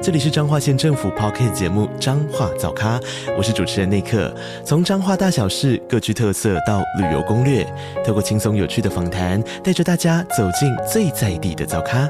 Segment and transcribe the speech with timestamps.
[0.00, 3.00] 这里是彰化县政府 Podcast 节目《彰化早咖》，
[3.36, 4.32] 我是主持人内克。
[4.64, 7.66] 从彰化大小事各具特色到旅游攻略，
[8.06, 12.08] 透过轻松有趣的访谈，带着大家走进最在地的早咖。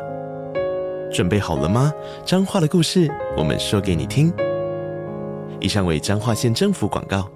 [1.11, 1.91] 准备好了吗？
[2.27, 4.31] 彰化的故事，我们说给你听。
[5.59, 7.27] 以上为彰化县政府广告。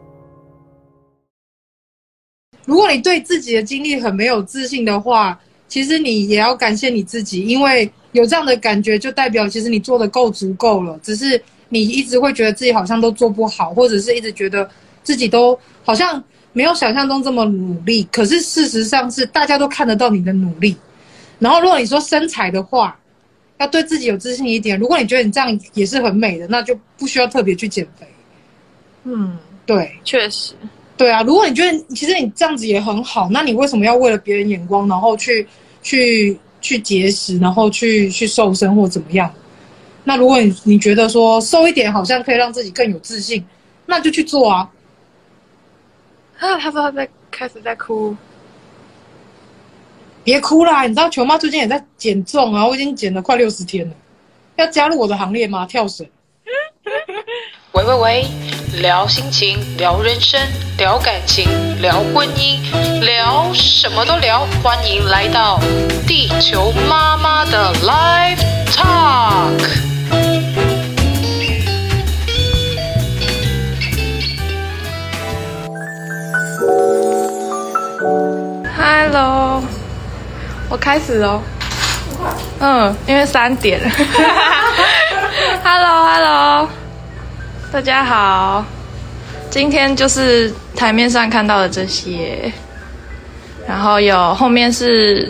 [2.67, 7.91] 如果你对自己的经历很没有自信的话，其实你也要感谢你自己，因为。
[8.13, 10.99] 有这样的感觉，就代表其实你做的够足够了。
[11.03, 14.69] 只是你一直会觉得自己好像都做不好，或者是一直觉得
[15.03, 16.23] 自己都好像
[16.53, 18.07] 没有想象中这么努力。
[18.13, 20.77] 可是事实上是大家都看得到你的努力。
[21.39, 22.99] 然后如果你说身材的话，
[23.59, 24.79] 要对自己有自信一点。
[24.79, 28.07] 如果你觉得你这样也是很美的，那就不需要特别去减肥。
[29.05, 30.53] 嗯，对，确实，
[30.99, 31.23] 对啊。
[31.23, 35.47] 如果你觉得其实你这样子也很好，那你为什么要为了别人眼光，然后去
[35.83, 36.39] 去？
[36.63, 39.31] 去节食，然后去去瘦身或怎么样？
[40.05, 43.45] 那如果你你觉得说瘦一点好像可以让自己更有自信，
[43.85, 44.71] 那就去做啊！
[46.39, 48.17] 啊，他说他在开始在哭，
[50.25, 50.83] 别哭啦！
[50.83, 53.95] 你知道球妈最近也在减重啊，我已经减了快六十天了，
[54.57, 55.67] 要加入我的行列吗？
[55.67, 56.07] 跳绳。
[57.73, 58.27] 喂喂喂，
[58.81, 60.41] 聊心情，聊人生，
[60.79, 61.47] 聊感情，
[61.81, 62.59] 聊婚姻，
[63.01, 64.47] 聊什么都聊。
[64.63, 65.61] 欢迎来到
[66.07, 68.39] 地球妈妈的 Live
[68.71, 69.69] Talk。
[78.77, 79.63] Hello，
[80.71, 81.43] 我开始喽。
[82.61, 83.81] 嗯，因为三点。
[85.63, 86.82] Hello，Hello。
[87.73, 88.63] 大家好，
[89.49, 92.53] 今天就是台面上看到的这些，
[93.67, 95.27] 然后有后面是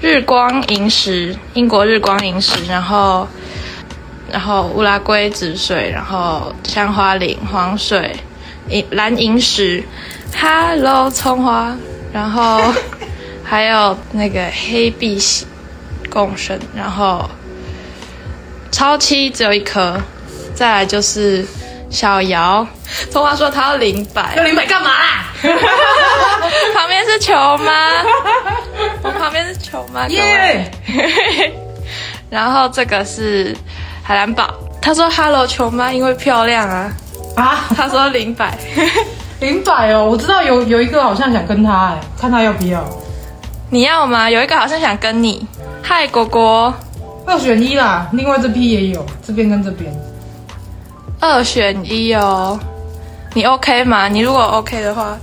[0.00, 3.28] 日光萤石，英国日光萤石，然后
[4.32, 8.16] 然后乌拉圭紫水，然后香花岭黄水，
[8.70, 9.84] 银蓝萤石
[10.34, 11.76] ，Hello 葱花，
[12.10, 12.72] 然后
[13.44, 15.46] 还有那个黑碧玺
[16.08, 17.28] 共生，然后
[18.72, 20.00] 超七只有一颗，
[20.54, 21.44] 再来就是。
[21.96, 22.66] 小姚，
[23.10, 25.32] 葱花说他要零百，要零百干嘛啦？
[26.74, 28.02] 旁边是球妈，
[29.02, 30.70] 我旁边是球妈，耶。
[32.28, 33.56] 然后这个是
[34.02, 34.52] 海蓝宝，
[34.82, 36.92] 他说 “hello 球妈”，因为漂亮啊。
[37.34, 38.58] 啊，他说零百，
[39.40, 42.84] 零百哦，我知道有有一个好像想跟他哎，看他要不要？
[43.70, 44.28] 你要吗？
[44.28, 45.46] 有一个好像想跟你，
[45.82, 46.74] 嗨果果，
[47.26, 49.90] 二选一啦，另外这批也有，这边跟这边。
[51.20, 52.58] 二选一哦，
[53.34, 54.08] 你 OK 吗？
[54.08, 55.16] 你如果 OK 的话，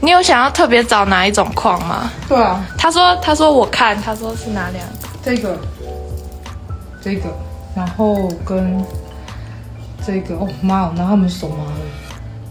[0.00, 2.10] 你有想要特别找哪一种矿吗？
[2.28, 5.08] 对啊，他说他说我看，他说是哪两个？
[5.24, 5.58] 这个，
[7.00, 7.28] 这个，
[7.74, 8.84] 然后跟
[10.04, 11.70] 这个哦妈哦，然后他们手麻了，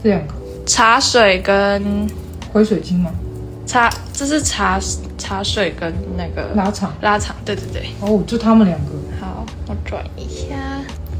[0.01, 0.33] 这两个
[0.65, 2.07] 茶水跟
[2.53, 3.11] 灰水晶吗？
[3.65, 4.79] 茶，这是茶
[5.17, 8.91] 茶水跟那个拉长拉长，对对对，哦，就他们两个。
[9.19, 10.55] 好，我转一下。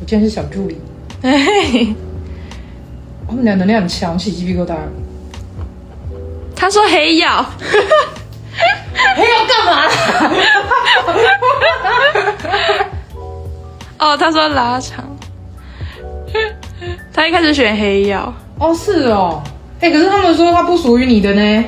[0.01, 0.81] 我今天是小助理，
[3.28, 4.75] 他们俩能量很强，起鸡皮疙瘩。
[6.56, 7.45] 他说黑曜，
[9.16, 9.84] 黑曜干嘛？
[14.12, 15.06] 哦，他说拉长，
[17.13, 18.33] 他一开始选黑曜。
[18.57, 19.44] 哦，是哦，
[19.81, 21.63] 哎，可是他们说他不属于你的呢，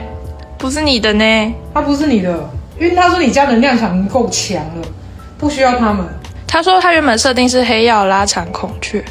[0.58, 4.88] 不是你的呢，他不是你的，因为他说你家能量场够强了，
[5.38, 6.04] 不需要他们。
[6.54, 9.04] 他说他原本设定是黑曜拉长孔雀，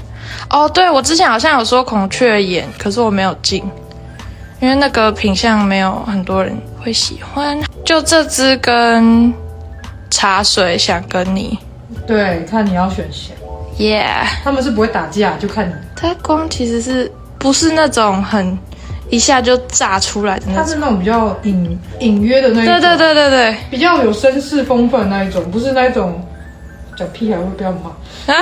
[0.48, 3.60] 哦，对，我之前好像有说孔雀眼，可是我没有进，
[4.60, 7.60] 因为那个品相没有很多人会喜欢。
[7.84, 9.34] 就这支跟
[10.08, 11.58] 茶水想跟你，
[12.06, 13.34] 对，看你要选谁。
[13.78, 14.44] 耶，Yeah.
[14.44, 15.72] 他们是不会打架，就看你。
[15.96, 18.56] 它光其实是不是那种很
[19.10, 26.24] 一下就炸出来的那种，他是那种比较隐隐约的那一种，对对对对对，比较有绅士风范那一种，不是那一种。
[26.96, 27.90] 讲屁孩会不要骂，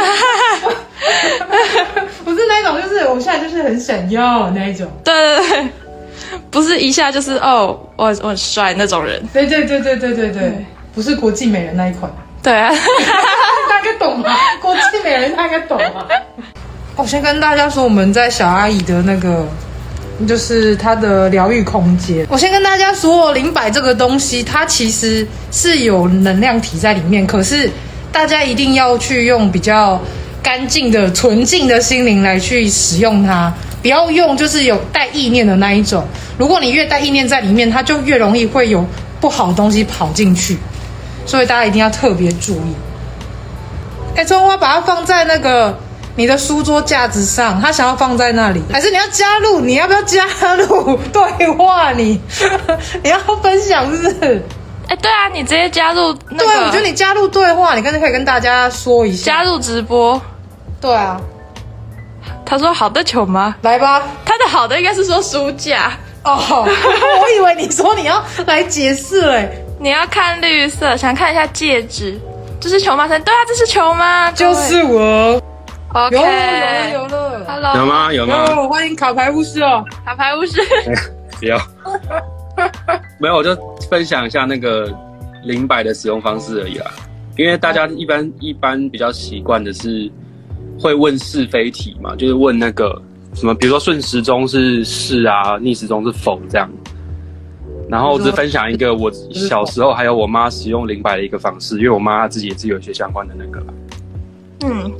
[2.25, 4.87] 不是那种，就是我现在就是很想要那一种。
[5.05, 5.69] 对对对，
[6.50, 9.23] 不是一下就是哦，我我很帅那种人。
[9.32, 12.11] 对对对对对对对，嗯、不是国际美人那一款。
[12.43, 12.70] 对啊，
[13.69, 14.35] 大概懂吗？
[14.61, 16.06] 国际美人大概懂吗？
[16.97, 19.47] 我先跟大家说，我们在小阿姨的那个
[20.26, 22.26] 就是它的疗愈空间。
[22.29, 27.70] 我先跟大家说，灵摆这个东西，它其实是有能量体在里面，可是
[28.12, 30.01] 大家一定要去用比较
[30.43, 33.53] 干净的、纯净的心灵来去使用它，
[33.83, 36.05] 不要用就是有带意念的那一种。
[36.39, 38.85] 如果你越带意念在里面，它就越容易会有
[39.21, 40.59] 不好的东西跑进去，
[41.27, 42.75] 所以大家一定要特别注意。
[44.17, 45.79] 哎，葱花把它放在那个。
[46.17, 49.61] 你的书桌架子上，他想要放在那里，还是你要加入？
[49.61, 50.27] 你要不要加
[50.57, 51.93] 入对话？
[51.93, 52.21] 你
[53.03, 54.45] 你要分享是不是？
[54.91, 56.45] 哎，对啊，你直接加入那个。
[56.45, 59.33] 对，我觉得你加入对话，你刚才可以跟大家说一下。
[59.33, 60.21] 加入直播。
[60.81, 61.21] 对啊。
[62.45, 63.55] 他说好的球吗？
[63.63, 64.03] 来吧。
[64.25, 65.93] 他的好的应该是说书架。
[66.25, 66.67] 哦，
[67.23, 69.65] 我以为你说你要来解释嘞。
[69.79, 72.21] 你要看绿色，想看一下戒指，
[72.61, 73.07] 这是球吗？
[73.07, 74.31] 对啊，这是球吗？
[74.33, 75.41] 就是我。
[75.93, 76.11] Okay.
[76.13, 78.69] 有了有了有了，Hello，有吗有吗？
[78.69, 80.61] 欢迎卡牌巫师哦，卡牌巫师，
[81.41, 81.57] 不要，
[83.19, 83.57] 没有，我就
[83.91, 84.93] 分享一下那个
[85.45, 86.91] 灵摆的使用方式而已啦。
[87.37, 90.11] 因为大家一般一般比较习惯的是
[90.79, 93.01] 会问是非题嘛，就是问那个
[93.35, 96.71] 什么，比如说顺时钟是是啊，逆时钟是否这样。
[97.89, 103.67] 然后我只分享一个我小时候还有我妈使用灵摆的一个方式，因为我妈自己也是有一些相关的那个。
[104.65, 104.93] 嗯。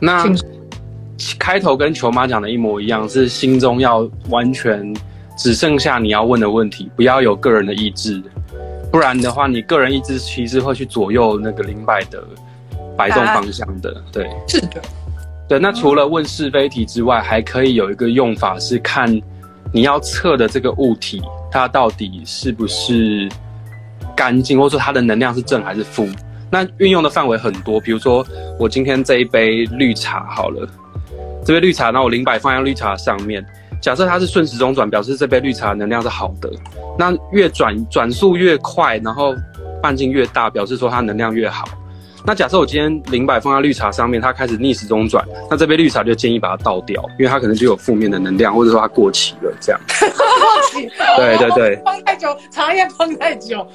[0.00, 0.24] 那
[1.38, 4.94] 开头跟球妈讲的一模一样，是心中要完全
[5.38, 8.20] 只剩下你要问的问题，不要有个人的意志，
[8.90, 12.22] 不然的话，你个人意志其实会去左右那个灵摆的
[12.96, 14.02] 摆动方向的。
[14.12, 14.82] 对，是的，
[15.48, 15.58] 对。
[15.58, 19.08] 那除了问是非题之外，还可以有一个用法是看
[19.72, 23.28] 你要测的这个物体，它到底是不是
[24.16, 26.08] 干净，或者说它的能量是正还是负。
[26.50, 28.26] 那运用的范围很多，比如说
[28.58, 30.66] 我今天这一杯绿茶好了，
[31.44, 33.46] 这杯绿茶，那我灵摆放在绿茶上面，
[33.80, 36.50] 假设它是顺时钟转，表示这杯绿茶能量是好的。
[36.98, 39.34] 那越转转速越快，然后
[39.82, 41.66] 半径越大，表示说它能量越好。
[42.26, 49.80] 那假设我今天零摆放在绿茶上面，它开始逆时钟转，那这杯绿茶就建议把它倒掉，因为它可能就有负面的能量，或者说它过期了这样。
[49.88, 50.90] 过期？
[51.16, 51.80] 对对对。
[51.84, 53.66] 放太久，茶叶放太久。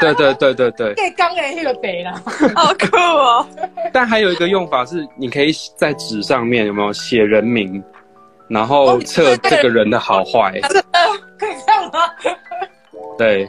[0.00, 0.94] 对对对对对。
[0.94, 2.20] 对，刚诶那个得了，
[2.56, 3.46] 好酷哦。
[3.92, 7.80] 但还有一个用法是，你可以在纸上面有没有写人名，
[8.48, 10.60] 然后测这个人的好坏。
[11.38, 12.00] 可以这样吗？
[13.18, 13.48] 对。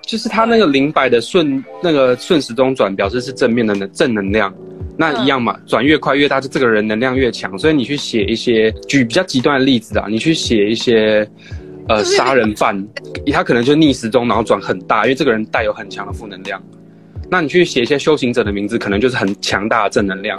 [0.00, 4.50] 就是他那个灵摆的顺那个顺时钟转，表示是正面的能正能量，
[4.96, 7.58] 那一样嘛，转越快越大，就这个人能量越强。
[7.58, 11.28] 所以你去写一些举比较极端的例子啊，你去写一些
[11.88, 12.82] 呃杀人犯，
[13.30, 16.58] 他可能就逆时钟然后转很大，因为这个人带有很强的负能量。
[17.30, 20.38] 那你去写一些修行者的名字，可能就是很强大的正能量。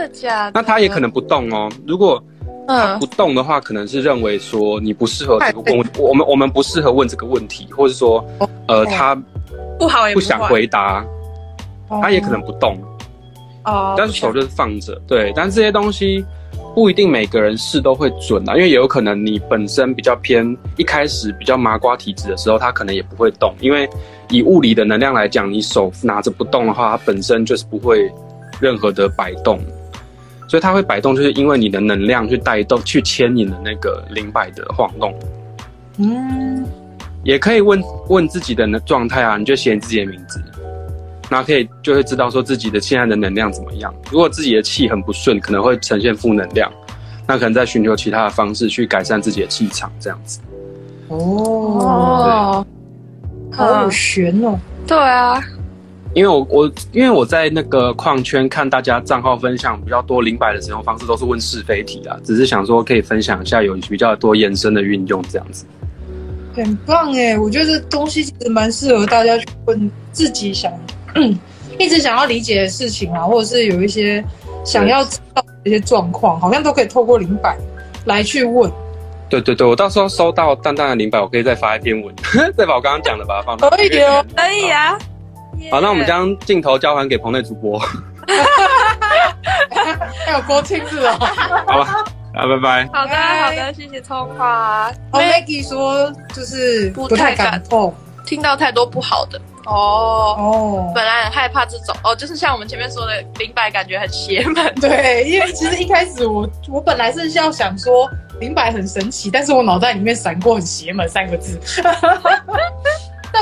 [0.51, 1.71] 那他也可能不动哦。
[1.85, 2.23] 如果
[2.69, 8.23] 他不动的话，可能是认为说你不适合这个问，我们我们不适合问这个问题，或者说
[8.67, 9.21] 呃他。
[9.79, 11.05] 不好也不，想回答，
[11.87, 12.77] 他也可能不动，
[13.63, 15.31] 哦，但是手就是放着，对。
[15.33, 16.21] 但是这些东西
[16.75, 20.45] 不一定每个人试都会准啊，因为也有可能你本身比较偏
[20.75, 23.89] 一开始比较麻瓜体质的时候，他可能也不会动，因为
[24.29, 28.11] 以物理的能量来讲，你手拿着不动的话，它本身就是不会
[28.59, 29.61] 任何的摆动，
[30.49, 35.13] 所以它会摆动，就是因为你的能量去带动、去牵引的那个灵摆的晃动，
[35.99, 36.65] 嗯。
[37.25, 40.41] 也可以问问自己的状态啊，你就写你自己的名字，
[41.29, 43.93] 那可以就会知道说自己的现在的能量怎么样。
[44.09, 46.71] 如果自己的气很不顺，可能会呈现负能量，
[47.27, 50.39] 那可能在寻求其他的方式去改善自己的气场，这样子。
[51.09, 52.65] 哦，
[53.51, 54.57] 好有玄哦。
[54.87, 55.41] 对啊，
[56.15, 65.65] 因为我我因为我在那个矿圈看大家账号分享比较多零百的使用方式都是问是非题啊，只是想说可以分享一下有比较多延伸的运用这样子。
[66.55, 70.71] 很棒哎，我觉得这东西其实蛮适合大家去问自己想，
[71.77, 74.23] 一直想要理解的事情啊，或者是有一些
[74.65, 77.55] 想要知道的一些状况，好像都可以透过零百
[78.05, 78.69] 来去问。
[79.29, 82.13] 对对对，我到时候收到淡淡的零百，我可以再发一篇文，
[82.57, 83.69] 再把我刚刚讲的把它放。
[83.69, 84.97] 可以哦，可以啊。
[85.71, 87.79] 好，那我们将镜头交还给棚内主播。
[90.25, 91.17] 还有郭庆子哦，
[91.67, 92.05] 好吧。
[92.33, 92.87] 啊，拜拜。
[92.93, 94.91] 好的，好的，谢谢葱花。
[95.11, 97.91] 哦，Maggie 说就是不太敢碰，
[98.25, 99.41] 听到太多不好的。
[99.65, 104.73] 哦哦，本来很害怕这种哦，就是像我们前面说的，灵摆感觉很邪门。
[104.79, 111.59] 对，因为其实一开始我我本来是要想说灵摆很神奇，但是我脑袋里面闪过很邪门三个字。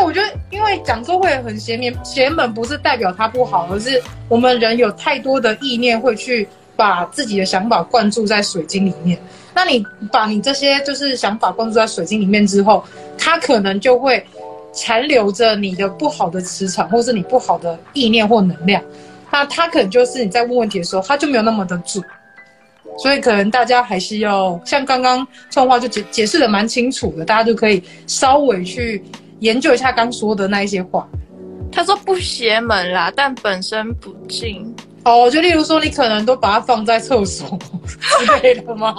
[0.07, 6.47] 我觉得，因为讲说会很邪门，邪门不是代表它不好，而是我们人有太多的意念会去。
[6.77, 9.17] 把自己的想法灌注在水晶里面。
[9.55, 12.85] 那你把你这些就是想法灌注在水晶里面之后，
[13.17, 14.23] 它可能就会
[14.71, 18.79] 残留着你的不好的磁场，或是你不好的意念或能量。
[19.31, 22.05] 那它可能就是你在问问题的时候，它就没有那么的准。
[22.99, 29.03] 所以可能大家还是要像刚刚创话就解解释的蛮清楚的，大家就可以稍微去
[29.39, 31.07] 研究一下刚说的那一些话。
[31.71, 34.73] 他说不邪门啦，但本身不敬。
[35.03, 38.95] 哦，就例如说，你可能都把它放在厕所 之类的吗？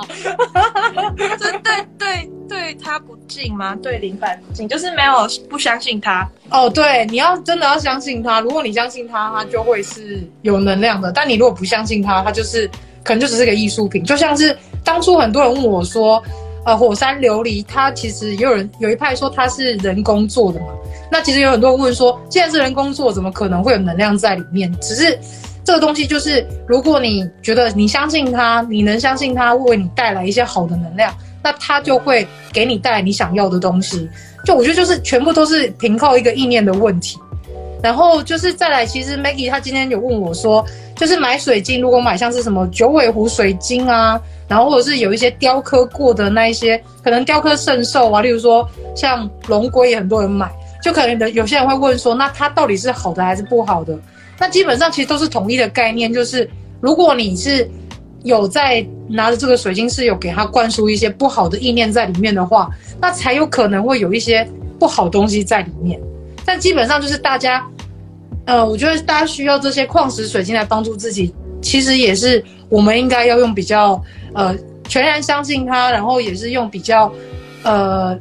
[1.38, 3.76] 这对对对，他不敬吗？
[3.82, 6.26] 对灵摆不敬，就是没有不相信他。
[6.50, 8.40] 哦，对，你要真的要相信他。
[8.40, 11.12] 如果你相信他，他就会是有能量的。
[11.12, 12.66] 但你如果不相信他，他就是
[13.02, 14.02] 可能就只是个艺术品。
[14.04, 16.22] 就像是当初很多人问我说，
[16.68, 20.66] 呃，火山琉璃，它其实也有人有一派说它是人工做的嘛。
[21.10, 24.70] 那其实有很多人问说，既然是人工做，怎么可能会有能量在里面？
[24.78, 25.18] 只是。
[25.64, 34.08] 这个东西就是，如果你觉得你相信它，你能相信它会为你带来一些好的能量，那它就会给你带来你想要的东西。
[34.44, 37.18] 就我觉得就是全部都是凭靠一个意念的问题。
[37.82, 40.64] 然后就是再来，其实 Maggie 她今天有问我说，
[40.98, 50.50] 就是买水晶，如果买像是什么九尾狐水晶啊，然后或者是有一些雕刻过的那一些，可能雕刻圣兽啊，例如说像龙龟也很多人买，
[50.82, 53.96] 就可能有些人会问说，那它到底是好的还是不好的？
[54.40, 56.50] 那基本上其实都是统一的概念，就是
[56.80, 57.68] 如果你是
[58.24, 62.68] 有在拿着这个水晶是有给它灌输一些不好的意念在里面的话，
[63.00, 64.46] 那才有可能会有一些
[64.78, 66.00] 不好东西在里面。
[66.44, 67.64] 但基本上就是大家，
[68.48, 74.02] 呃，我觉得大家需要这些矿石水晶来帮助自己，其实也是我们应该要用比较
[74.34, 74.56] 呃
[74.88, 77.12] 全然相信它，然后也是用比较
[77.62, 78.18] 呃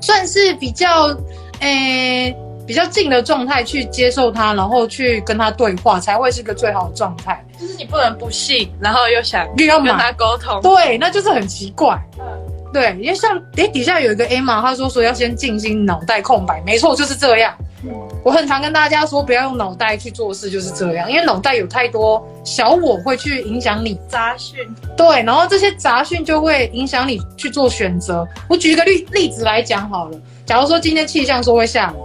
[0.00, 1.16] 算是比较
[1.60, 2.30] 诶。
[2.30, 7.44] 欸比较静的状态去接受它，然后去跟他对话，才会是个最好的状态。
[7.60, 12.00] 就是你不能不信，然后又想又要跟他沟通，对，那就是很奇怪。
[12.20, 12.24] 嗯，
[12.72, 17.54] 对，因为像诶底下有一个 A 嘛，他说说要先静心，脑袋空白，没错，就是这样。
[17.84, 17.92] 嗯，
[18.24, 24.58] 我很常跟大家说，不要用脑袋去做事，就是这样，因为脑袋有太多小我会去影响你杂讯。
[24.96, 28.26] 对，然后这些杂讯就会影响你去做选择。
[28.48, 31.96] 我举一个例例子来讲好了，假如说今天气象说会下雨。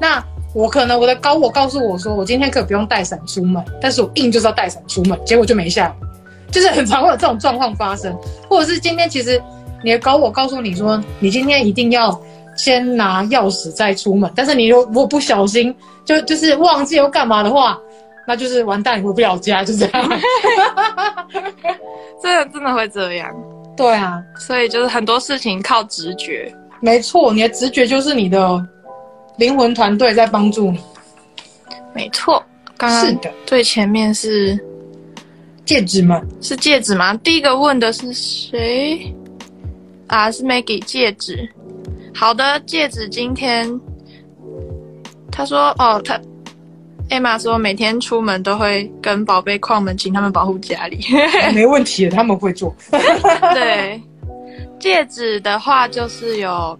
[0.00, 8.16] 那我可能我的高我告诉我说，我今天可以不用带伞出门，但是我硬就是要带伞出门，结果就没下雨，就是很常会有这种状况发生。
[8.48, 9.38] 或者是今天其实
[9.86, 12.20] 你的高我告诉你说，你今天一定要
[12.56, 15.72] 先拿钥匙再出门，但是你如果不小心
[16.04, 17.78] 就就是忘记又干嘛的话，
[18.26, 20.20] 那就是完蛋，你回不了家，就这样。
[22.20, 23.32] 这真的会这样？
[23.76, 26.52] 对啊，所以就是很多事情靠直觉。
[26.80, 28.60] 没错，你的直觉就是你的。
[29.38, 30.80] 灵魂团队在帮助你，
[31.94, 32.42] 没错。
[32.78, 34.58] 刚刚是的，最前面是
[35.66, 36.22] 戒指吗？
[36.40, 37.12] 是戒指吗？
[37.22, 39.14] 第一个问的是谁？
[40.08, 41.48] 啊，是 Maggie 戒指。
[42.14, 43.68] 好的，戒指今天
[45.30, 46.20] 他说哦，他
[47.10, 51.04] Emma 说每天出门都会跟宝贝矿们请他们保护家里，
[51.54, 52.74] 没问题，他们会做。
[53.54, 54.00] 对，
[54.78, 56.78] 戒指的话就是有。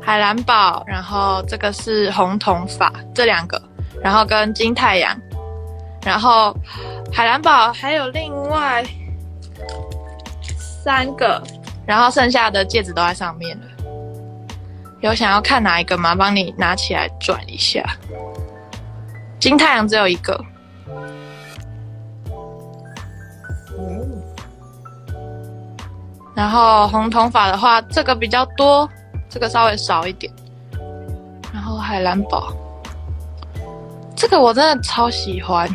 [0.00, 3.60] 海蓝宝，然后这个是红铜法，这两个，
[4.02, 5.14] 然后跟金太阳，
[6.02, 6.56] 然后
[7.12, 8.82] 海蓝宝还有另外
[10.82, 11.42] 三个，
[11.88, 13.64] 然后剩下的戒指都在上面了。
[15.00, 16.14] 有想要看哪一个吗？
[16.14, 17.82] 帮你拿起来转一下。
[19.40, 20.38] 金太阳只有一个。
[26.34, 28.86] 然后红铜法的话，这个比较多。
[29.30, 30.32] 这个稍微少一点，
[31.52, 32.50] 然后海蓝宝，
[34.16, 35.68] 这个我真的超喜欢，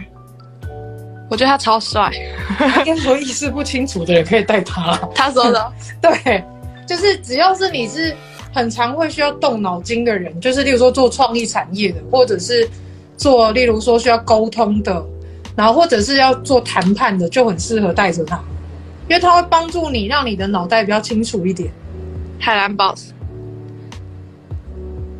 [1.30, 2.12] 我觉得他超帅。
[2.86, 4.96] 任何意识不清楚的也可以带他。
[5.16, 6.44] 他说的， 对，
[6.88, 8.16] 就是只要是你是
[8.54, 12.68] 很常会需要动脑筋的人，就是例如说做创意产业的，或者是
[13.18, 15.04] 做例如说需要沟通的，
[15.56, 18.38] 然后或者是要做谈判的，就很适合带着他，
[19.08, 21.72] 因为他会帮助你让你的脑袋比较清楚一点。
[22.40, 22.94] 海蓝宝。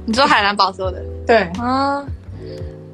[0.06, 2.06] 你说海蓝宝说的对啊，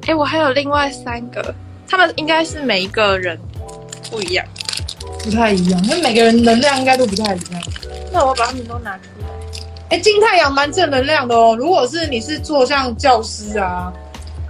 [0.02, 1.52] 哎、欸，我还有另外三个，
[1.90, 3.36] 他们应该是每一个人
[4.10, 4.46] 不一样，
[5.24, 7.62] 不太一样，因为每个人能量应该都不太一样。
[8.12, 9.28] 那我把他们都拿出来。
[9.90, 11.56] 哎、欸，金太阳蛮正能量的哦。
[11.58, 13.92] 如果是你是做像教师啊、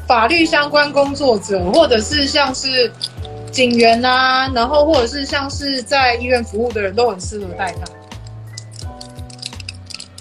[0.07, 2.93] 法律相关工作者，或者是像是
[3.51, 7.91] 警员啊，然后或者是像是在医院服务的人都很适合戴它。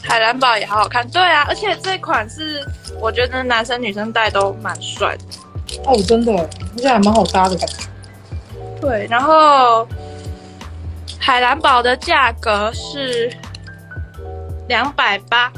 [0.01, 2.65] 海蓝宝也好好看，对啊，而且这款是
[3.01, 5.23] 我觉得男生女生戴都蛮帅的。
[5.85, 7.87] 哦，真的，而且还蛮好搭的感觉。
[8.81, 9.87] 对，然后
[11.19, 13.31] 海蓝宝的价格是
[14.67, 15.51] 两百八，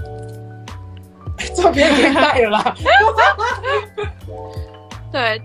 [1.56, 2.76] 这边可以带了啦。
[5.12, 5.42] 对，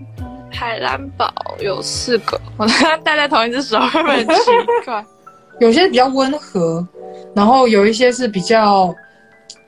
[0.51, 2.65] 海蓝宝有四个，我
[3.03, 4.51] 戴在同一只手会很奇
[4.85, 5.05] 怪？
[5.59, 6.87] 有些比较温和，
[7.35, 8.93] 然后有一些是比较，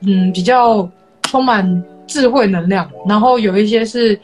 [0.06, 0.88] 嗯，比较
[1.22, 4.18] 充满智慧能量，然后有一些是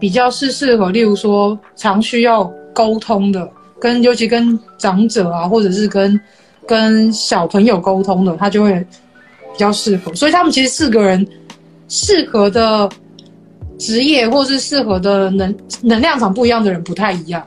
[0.00, 2.42] 比较是适合，例如说常需要
[2.72, 6.18] 沟通的，跟尤其跟长者啊，或者是跟
[6.66, 8.72] 跟小朋友沟通的，他就会
[9.52, 10.12] 比较适合。
[10.14, 11.24] 所以他们其实四个人
[11.88, 12.88] 适合的
[13.78, 17.46] 职业或是适合的能能量场不一样的人不太一样。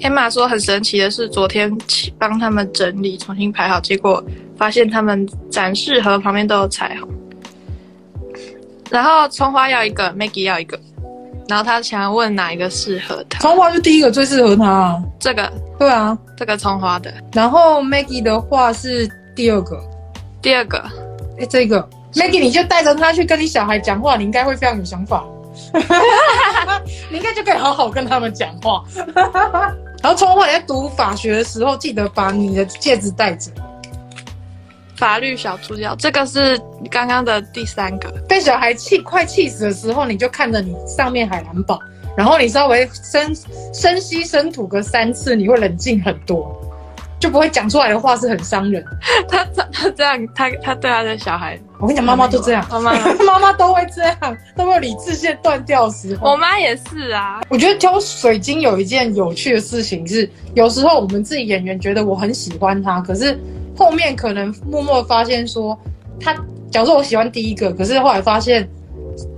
[0.00, 1.72] Emma 说很神奇的是，昨天
[2.18, 4.20] 帮他们整理重新排好，结果
[4.56, 7.08] 发现他们展示盒旁边都有彩虹。
[8.92, 10.78] 然后葱花要一个，Maggie 要一个，
[11.48, 13.38] 然后他想要问哪一个适合他？
[13.40, 17.12] 葱花就第一个最适合他啊，这个对啊，这个葱花的。
[17.32, 19.80] 然后 Maggie 的话是第二个，
[20.42, 20.78] 第二个，
[21.38, 25.24] 哎，这个 Maggie 你就带着他去跟你小孩讲话，你应该会非常有想法，
[27.10, 28.84] 你应该就可以好好跟他们讲话。
[30.02, 33.50] 然后葱花，你在读法学的时候，记得把你的戒指戴着。
[34.96, 38.10] 法律小助教，这个是刚刚的第三个。
[38.28, 41.78] 被小孩气快气死的时候，你就看着你上面海蓝宝，
[42.16, 43.34] 然后你稍微深
[43.74, 46.58] 深吸深吐个三次，你会冷静很多。
[47.18, 48.84] 就不会讲出来的话是很伤人。
[49.30, 52.92] 他他他这样，他他对他的小孩，我跟你讲，妈妈都这样，妈妈
[53.24, 56.32] 妈妈都会这样，都会有理智线断掉的时候。
[56.32, 57.40] 我妈也是啊。
[57.48, 63.38] 我觉得挑水晶有一件有趣的事情是，有时候我们自己演员觉得我很喜欢他，可是
[63.76, 65.78] 后面可能默默发现说，
[66.20, 66.34] 他
[66.70, 68.68] 假如说我喜欢第一个，可是后来发现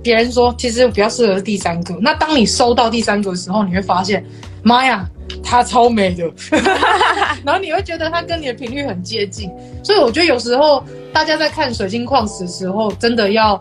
[0.01, 1.95] 别人说其实比较适合第三个。
[2.01, 4.23] 那当你收到第三个的时候，你会发现，
[4.63, 5.07] 妈呀！
[5.43, 6.23] 她超美的，
[7.43, 9.51] 然后你会觉得她跟你的频率很接近，
[9.83, 13.59] 所以我觉得有时候大家在看水晶矿石的时候，真的要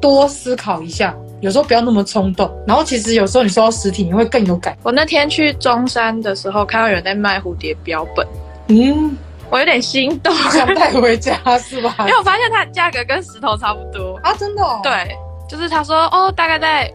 [0.00, 2.50] 多思考一下，有时候不要那么冲动。
[2.66, 4.76] 然后其实有时候你收到实体，你会更有感。
[4.82, 8.26] 我那天去中山的时候，看到有人在卖蝴蝶标本，
[8.68, 9.16] 嗯，
[9.50, 11.94] 我有点心动，想带回家是吧？
[12.00, 14.80] 因为我发现它的价格跟石头差不多啊，真的哦？
[14.82, 15.16] 对，
[15.48, 16.92] 就是他说哦，大概在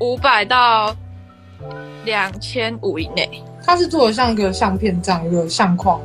[0.00, 0.94] 五百到。
[2.04, 6.00] 两千五以内，它是做的像一个相片这样一个相框，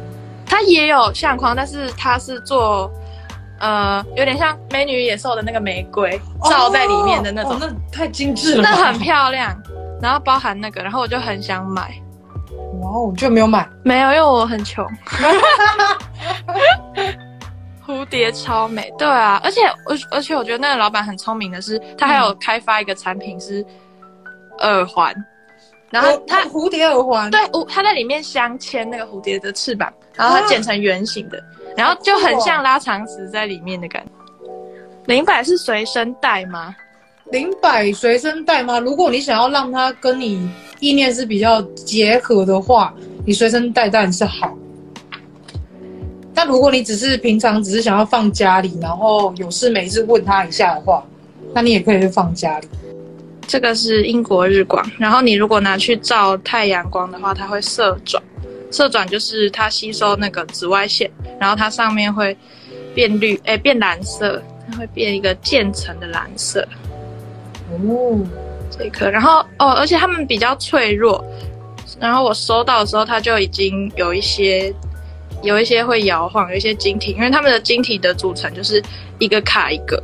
[0.48, 2.90] 它也有相框，但是它是做，
[3.60, 9.56] 呃，有点像美女野兽的那个玫瑰罩在里面的那种，哦哦、那太精致了，那很漂亮。
[10.02, 11.94] 然后包含那个，然后我就很想买，
[12.82, 14.86] 哇哦，我就没有买，没有，因为我很穷。
[17.86, 23.66] 蝴蝶超美，对啊，而且我而且我觉得那个老板很聪明的是，他还有开发一个产品是
[24.60, 25.14] 耳环。
[25.90, 31.44] 然后他蝴蝶耳环，对，他在里面镶嵌那个蝴蝶的翅膀，然后他剪成圆形的，
[31.76, 34.12] 然后就很像拉长石在里面的感觉。
[35.06, 36.74] 灵摆是随身带吗？
[37.32, 38.80] 灵摆随身带吗？
[38.80, 42.94] 如果你想要让它跟你意念是比较结合的话，
[43.26, 44.56] 你随身带当然是好。
[46.34, 51.06] 但如果你只是平常只是想要放家里，然后有事没事问他一下的话，
[51.54, 52.68] 那你也可以去放家里。
[53.48, 58.22] 这个是英国日光，然后你如果拿去照太阳光的话，它会色转。
[58.72, 62.36] 色转就是它吸收那个紫外线，然后它上面会
[62.96, 66.66] 变绿，哎，变蓝色，它会变一个渐层的蓝色。
[67.72, 68.20] 哦，
[68.70, 71.24] 这颗，然后哦，而且它们比较脆弱，
[72.00, 74.74] 然后我收到的时候，它就已经有一些，
[75.42, 78.82] 有一些会摇晃，有一些晶体，因为它们的晶体的组成就是
[79.20, 80.02] 一个卡一个。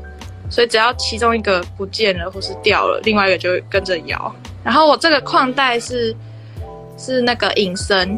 [0.49, 4.34] 所以只要其中一个不见了或是掉了，另外一个就会跟着摇。
[4.63, 6.15] 然后我这个矿带是
[6.97, 8.17] 是那个隐身，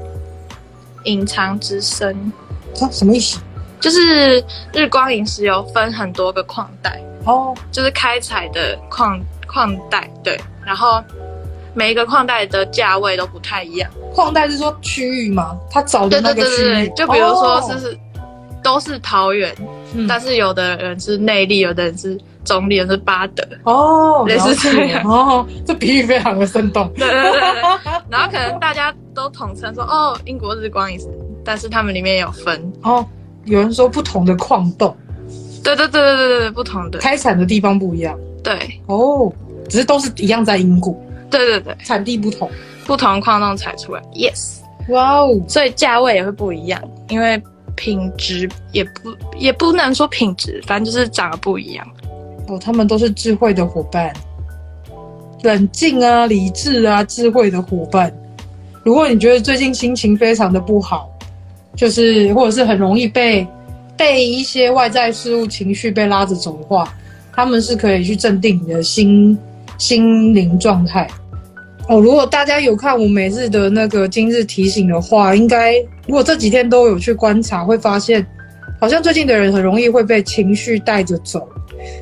[1.05, 2.31] 隐藏之身。
[2.79, 3.39] 它什么意思？
[3.79, 9.19] 就是日光萤石有分很多个矿带哦，就是开采的矿
[9.51, 10.09] 矿带。
[10.23, 11.03] 对，然后
[11.73, 13.89] 每一个矿带的价位都不太一样。
[14.13, 15.57] 矿带是说区域吗？
[15.71, 17.97] 他找的那个区域，对对对对，就比如说是
[18.63, 19.53] 都是桃园，
[19.93, 26.91] 嗯、但是有的人是内坜，有的人是中坜，有的是巴德哦，类似这样哦，这比喻非常的生动。
[26.95, 31.07] 对对对对，然后可能大家都统称说哦，英国日光也是，
[31.45, 33.05] 但是他们里面有分哦。
[33.45, 34.95] 有人说不同的矿洞，
[35.63, 38.19] 对对对对对对，不同的开采的地方不一样。
[38.43, 39.32] 对哦，
[39.69, 40.95] 只是都是一样在英国。
[41.30, 42.49] 对对对，产地不同，
[42.86, 44.02] 不同矿洞采出来。
[44.13, 44.58] Yes，
[44.89, 47.41] 哇哦，所以价位也会不一样，因为。
[47.75, 51.88] 品质也不也不能说品质，反正就是长得不一样。
[52.49, 54.13] 哦，他们都是智慧的伙伴，
[55.43, 58.13] 冷静啊，理智啊，智慧的伙伴。
[58.84, 61.10] 如果你觉得最近心情非常的不好，
[61.73, 63.47] 就是或者是很容易被
[63.95, 66.93] 被一些外在事物情绪被拉着走的话，
[67.35, 69.37] 他们是可以去镇定你的心
[69.77, 71.07] 心灵状态。
[71.87, 75.73] 哦，如果大家有看我每日的那个今日提醒的话，应该
[76.05, 78.25] 如果这几天都有去观察，会发现
[78.79, 81.47] 好像最近的人很容易会被情绪带着走。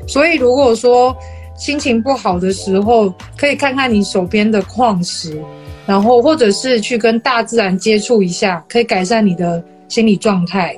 [0.06, 1.16] 所以如果说
[1.56, 5.40] 心情不好的时候，可以看看你手边的矿石，
[5.86, 10.76] 然后或者是去跟大自然接触一下，可以改善你的心理状态。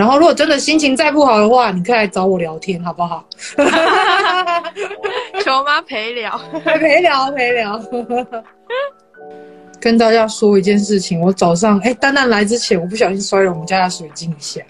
[0.00, 3.22] 然后如果真的心情再不好的话，你可以来找我聊天，好不好？
[5.44, 7.78] 求妈陪聊，陪聊陪聊。
[9.78, 14.62] 跟大家说一件事情，我早上哎，蛋蛋来之前，我不小心摔了我们家的水晶一下，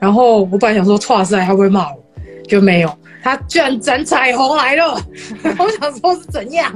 [0.00, 2.02] 然后我本来想说，剉赛他会不会骂我？
[2.48, 2.90] 就没有，
[3.22, 4.98] 他居然展彩虹来了，
[5.58, 6.72] 我想说是怎样，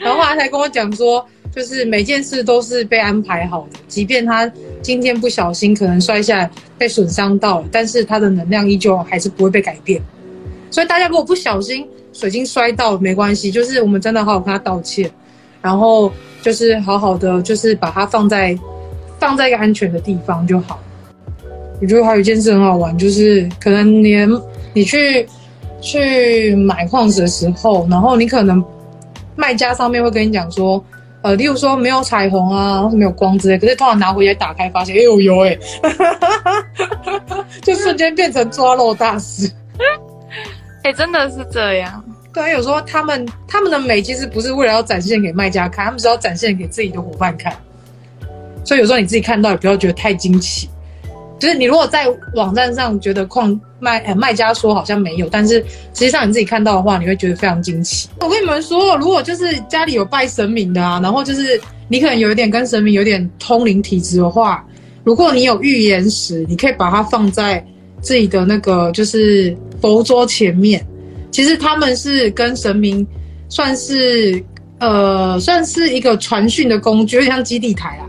[0.00, 1.22] 然后后来才跟我讲说，
[1.54, 4.50] 就是每件事都是被安排好的，即便他
[4.86, 10.00] 今天不小心可能摔下来被损伤到了，但是它的能量依旧还是不会被改变。
[10.70, 15.10] 所以大家如果不小心水晶摔到没关系，就是我们真的好好跟他道歉，
[15.60, 18.56] 然后就是好好的就是把它放在
[19.18, 20.78] 放在一个安全的地方就好。
[21.80, 24.30] 我觉得还有一件事很好玩，就是可能连。
[24.72, 25.26] 你去
[25.80, 28.62] 去买矿石的时候，然后你可能
[29.34, 30.84] 卖家上面会跟你讲说，
[31.26, 35.58] 呃，例如说没有彩虹啊，或是没有光之类，可是突然拿回来打开，发现哎呦呦哎，
[37.62, 39.50] 就瞬间变成抓漏大师。
[40.84, 42.04] 哎、 欸，真的是这样。
[42.32, 47.52] 对，有时候他们他们的美其实不是为了要展现给卖家看，他们是要展现给自己的伙伴看。
[48.64, 50.70] 所以有时候你自己看到也不要觉得太惊奇。
[51.38, 55.54] 就是你如果在网站上觉得矿卖呃卖家说好像没有，但是
[55.92, 58.08] 实际上你自己看到的话，你会觉得非常惊奇。
[58.20, 64.64] 我跟你们说，如果就是家里有拜神明的啊，然后就是你可能有一点跟神明有点通灵体质的话，
[65.04, 67.64] 如果你有预言石，你可以把它放在
[68.00, 70.84] 自己的那个就是佛桌前面。
[71.30, 73.06] 其实他们是跟神明
[73.50, 74.42] 算是
[74.80, 78.08] 呃算是一个传讯的工具，有点像基地台啊。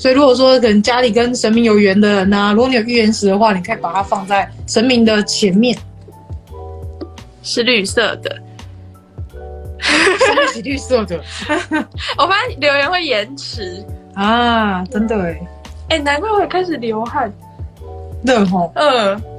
[0.00, 5.76] 所以，如果说可能家里跟神明有缘的人呢、啊，如果你有预言石的话，你可以把它放在神明的前面，
[7.42, 8.34] 是绿色的，
[10.54, 11.20] 是绿色的。
[12.16, 13.84] 我发现留言会延迟
[14.14, 15.38] 啊，真的哎，
[15.90, 17.30] 哎、欸，难怪我开始流汗，
[18.24, 19.22] 热吼，嗯，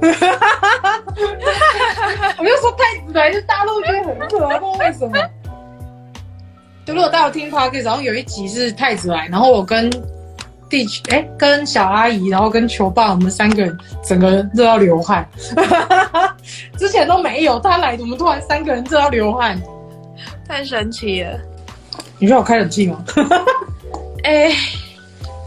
[2.38, 4.48] 我就说太子来，就大陆觉得很热，不知道
[4.78, 5.18] 为什么。
[6.86, 9.90] 就如果大家有听 podcast，然后有一集是太子来，然后我跟。
[10.72, 15.28] 地球哎，跟小阿姨，然后跟球爸，我们三个人整个人热到流汗，
[16.78, 19.60] 之前都没有，他来，我们突然三个人热到流汗，
[20.48, 21.38] 太神奇了。
[22.18, 23.04] 你说我开冷气吗？
[24.24, 24.50] 哎，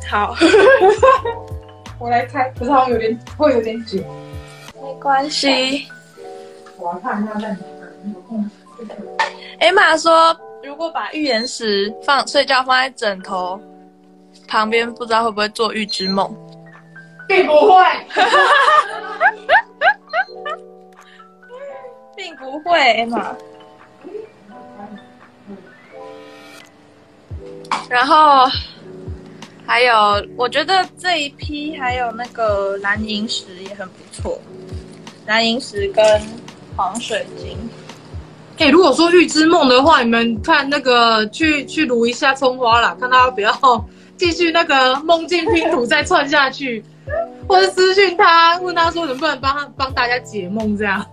[0.07, 0.35] 好，
[1.97, 3.97] 我来开，可是好像有点会有点久，
[4.79, 5.87] 没关系。
[6.77, 7.59] 我要看一下在哪里。
[9.59, 13.59] Emma 说，如果把预言石放睡觉放在枕头。
[14.47, 16.33] 旁边不知道会不会做预知梦，
[17.27, 17.83] 并不会，
[22.15, 23.35] 并不会嘛。
[27.89, 28.49] 然后
[29.65, 29.93] 还有，
[30.37, 34.39] 我觉得这一批还有那个蓝萤石也很不错，
[35.25, 36.03] 蓝萤石跟
[36.75, 37.57] 黄水晶。
[38.57, 43.51] 哎、欸，如果说预知梦的话，你们看那个去去卤一下葱花啦，看他不要。
[44.17, 46.83] 继续那个梦境拼图再串下去，
[47.47, 51.05] 或者私讯他，问他说能不能帮他帮大家解梦这样。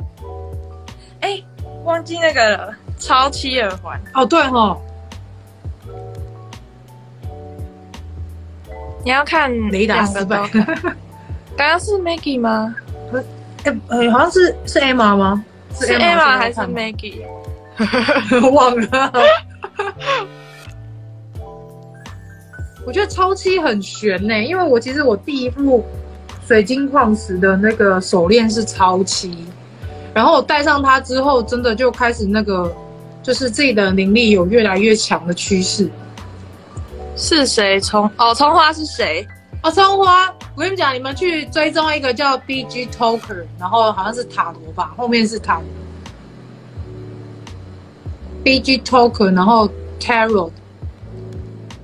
[1.20, 1.44] 哎、欸，
[1.84, 4.80] 忘记那个了，超期耳环哦，对哦。
[9.04, 10.38] 你要看雷达失败。
[11.56, 12.74] 刚刚是 Maggie 吗？
[13.64, 15.44] 哎、欸，好像是是 Emma 吗？
[15.74, 17.22] 是 Emma 还是 Maggie？
[18.52, 19.12] 忘了。
[22.84, 25.84] 我觉得超七很悬呢、欸，因为我其实我第一副
[26.46, 29.46] 水晶矿石的那个手链是超七，
[30.12, 32.74] 然后我戴上它之后，真的就开始那个，
[33.22, 35.88] 就是自己的灵力有越来越强的趋势。
[37.16, 37.78] 是谁？
[37.78, 39.26] 葱哦，葱花是谁？
[39.62, 45.64] 哦，葱花，我跟你讲，你们去追踪一个叫 BG Talker，然后好像是塔罗吧，后面是塔罗。
[48.42, 49.68] BG Talker，然后
[50.00, 50.50] Tarot。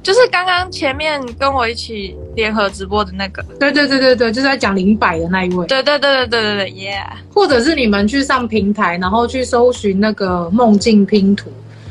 [0.09, 7.07] 就是刚刚前面跟我一起联合直播的那个，对对对对对，就是在讲灵摆的那一位，对对对对对对对，耶！
[7.31, 11.51] 或者是你们去上平台，然后去搜寻那个梦境拼图，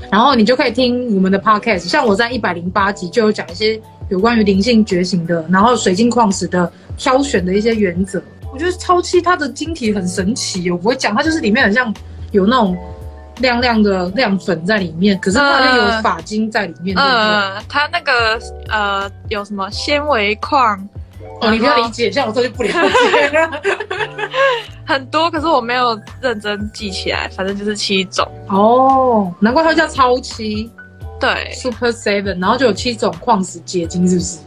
[0.10, 1.82] 然然后你就可以听我们的 podcast。
[1.88, 8.19] 像我在一百零八集就有讲一些有关于灵性觉醒的，然后水晶矿石的挑选的一些原则。
[8.51, 11.93] 我觉得超七它的晶体很神奇，我不会讲，它就是里面很像
[12.32, 12.75] 有那种
[13.39, 16.97] 亮亮的亮粉在里面，可是它又有发晶在里面。
[16.97, 20.78] 呃，它那个呃有什么纤维矿？
[21.41, 23.50] 哦，你不要理解，像我这就不了解。
[24.86, 28.28] 很多，可是我没有认真记起来，反正就是七种。
[28.47, 30.71] 哦，难怪它叫超七。
[31.19, 34.38] 对，Super Seven，然后就有七种矿石结晶，是不是？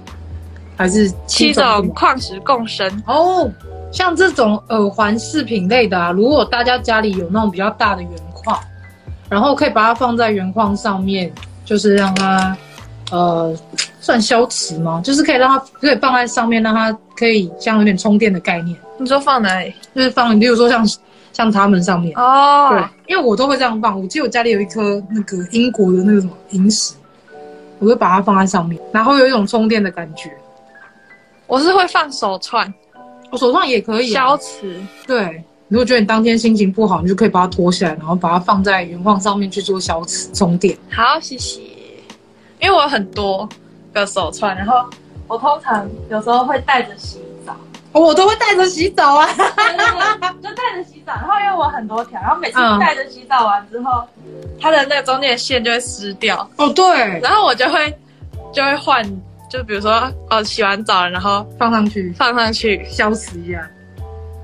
[0.77, 3.03] 还是七种，七种矿石共生？
[3.07, 3.51] 哦，
[3.93, 8.59] 像这种耳环饰品类的啊，如果大家家里有那种比较大的原矿，
[9.31, 11.33] 然后可以把它放在原矿上面，
[11.65, 12.55] 就是让它。
[13.13, 13.53] 呃，
[14.01, 15.01] 算消磁吗？
[15.03, 18.79] 就是可以让它可以放在上面，让它可以像有点充电的概念。
[18.99, 19.75] 你说放哪里？
[19.93, 20.87] 就是放，比如说像
[21.33, 22.69] 像他们上面哦。
[22.71, 24.01] 对，因为我都会这样放。
[24.01, 26.95] 我记得我家里有一颗那个英国的那个什么萤石，
[27.81, 30.31] 我会把它放在上面，然后有一种充电的感觉。
[31.49, 32.73] 我是会放手串，
[33.33, 34.73] 我手串也可以、啊、消磁。
[35.05, 40.77] 对，如果觉得你当天心情不好，你就可以把它脱下来，然后把它放在原矿上面去做消磁充电。
[40.91, 41.61] 好，谢谢。
[42.61, 43.49] 因为我有很多
[43.93, 44.85] 个手串，然后
[45.29, 47.57] 我通常有时候会带着洗澡，
[47.93, 51.13] 我都会带着洗澡啊，对对对，就带着洗澡。
[51.13, 56.51] 然后因为我很多条，然后每次带着洗澡完之后，嗯、它的那个中间的线就会湿掉。
[56.57, 56.85] 哦，对。
[57.21, 57.97] 然后我就会
[58.53, 59.03] 就会换，
[59.49, 63.71] 就比如说哦，洗完澡了，然后放上去，放上去消磁一下。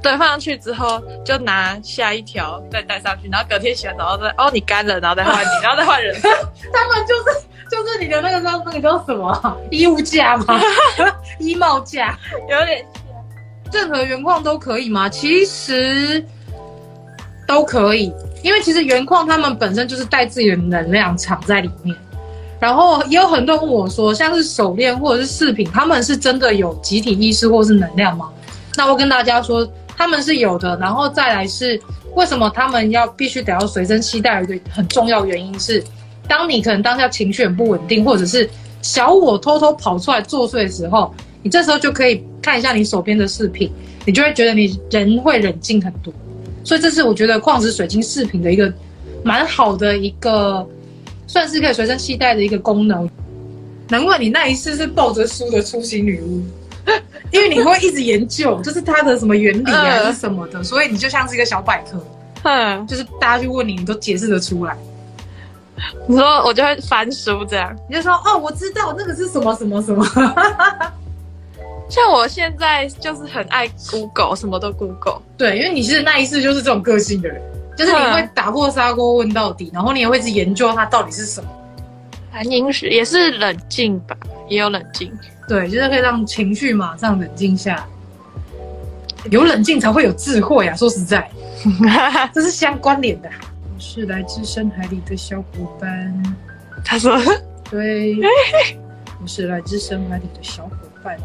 [0.07, 6.15] 对，放上去之后就拿下一条再戴上去，然后隔天洗完澡再哦，你干了，然后再换你， 然后再换人。
[6.23, 7.47] 他们就是。
[7.69, 10.61] 就是你的那个叫那个叫什么衣物架吗？
[11.41, 12.17] 衣帽架
[12.49, 13.73] 有点像。
[13.73, 15.09] 任何原矿都可以吗？
[15.09, 16.25] 其实
[17.45, 18.13] 都可以，
[18.45, 21.95] 因为其实原矿他们本身就是带自己的能量场在里面。
[22.61, 28.29] 然后也有很多人问我说，像是手链或者是饰品，他们是真的有集体意识或是能量吗？
[28.77, 30.77] 那我跟大家说，他们是有的。
[30.79, 31.81] 然后再来是
[32.15, 34.43] 为什么他们要必须得要随身携带？
[34.43, 35.83] 一个很重要原因是。
[36.29, 38.51] 当你可能当下情绪很不稳定，或者是
[38.83, 43.71] 小我偷偷跑出来作祟的时候，你这时候就可以看一下你手边的饰品，
[44.05, 46.13] 你就会觉得你人会冷静很多。
[46.65, 48.73] 所以这是我觉得矿石水晶饰品的一个
[49.23, 50.67] 蛮好的一个，
[51.29, 53.09] 算是可以随身携带的一个功能。
[53.89, 56.43] 难怪你那一次是抱着书的初心女巫，
[57.33, 62.03] 因为你会一直研究，就是它的什么原理啊是什么的，所以你就像是一个小百科，
[62.45, 64.77] 嗯，就是大家去问你，你都解释得出来。
[66.09, 70.07] 你说我就会翻书这样，你就说哦，我知道那个是什么什么什么。
[71.91, 75.21] 像我现在就是很爱 Google，什么都 Google。
[75.37, 77.41] 对，因为你是那一世就是这种个性的人，
[77.77, 81.51] 就是你会打破砂锅问到底，然后你也会去研究它到底是什么。
[82.33, 84.17] 蓝萤石也是冷静吧，
[84.49, 85.13] 也有冷静。
[85.49, 87.87] 对，就是可以让情绪马上冷静下来。
[89.31, 90.77] 有冷静才会有智慧啊！
[90.77, 91.29] 说实在，
[92.33, 93.29] 这是相关联的。
[93.63, 96.23] 我是来自深海里的小伙伴，
[96.85, 97.19] 他说
[97.71, 98.17] ：“对，
[99.21, 101.17] 我是来自深海里的小伙伴。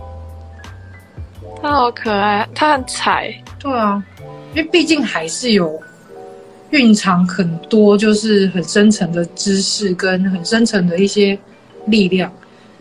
[1.61, 3.31] 他好可爱，他很彩。
[3.59, 4.03] 对啊，
[4.55, 5.79] 因为毕竟还是有
[6.71, 11.37] 蕴藏很多，就是很深层的知识跟很深层的一些
[11.85, 12.31] 力量。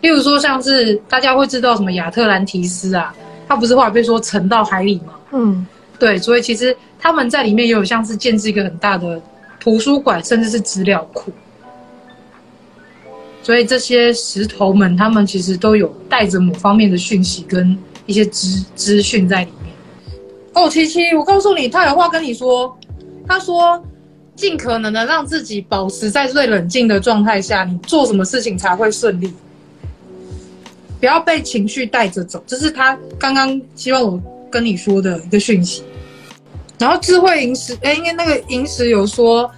[0.01, 3.15] 例如说，像是大家会知道什么亚特兰提斯啊，
[3.47, 5.13] 他不是后来被说沉到海里吗？
[5.31, 5.65] 嗯，
[5.97, 9.21] 对，所以其实他们在里面也有像是建置一个很大的。”
[9.61, 11.31] 图书馆甚至是资料库，
[13.43, 19.71] 所以这些石头们，他们其实都有带着某方面的讯息跟一些资资讯在里面。
[20.55, 22.75] 哦，七七，我告诉你，他有话跟你说。
[23.27, 23.79] 他说，
[24.35, 29.31] 尽可能的让自己保持在最冷静的状态下，你做什么事情才会顺利。
[31.01, 35.83] 不要被情绪带着走，这是他刚刚希望我跟你说的一个讯息。
[36.77, 39.49] 然后智慧萤石，哎，因为那个萤石有说，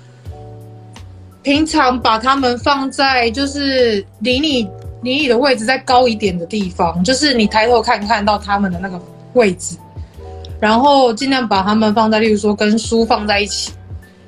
[1.42, 4.68] 平常把它们放在就是离你
[5.02, 9.00] 离你的位置再高一点的地方，就是你抬头看看到它们的那个
[9.34, 9.76] 位置，
[10.62, 13.72] 然后尽量把它们放在，例如说跟书放在一起，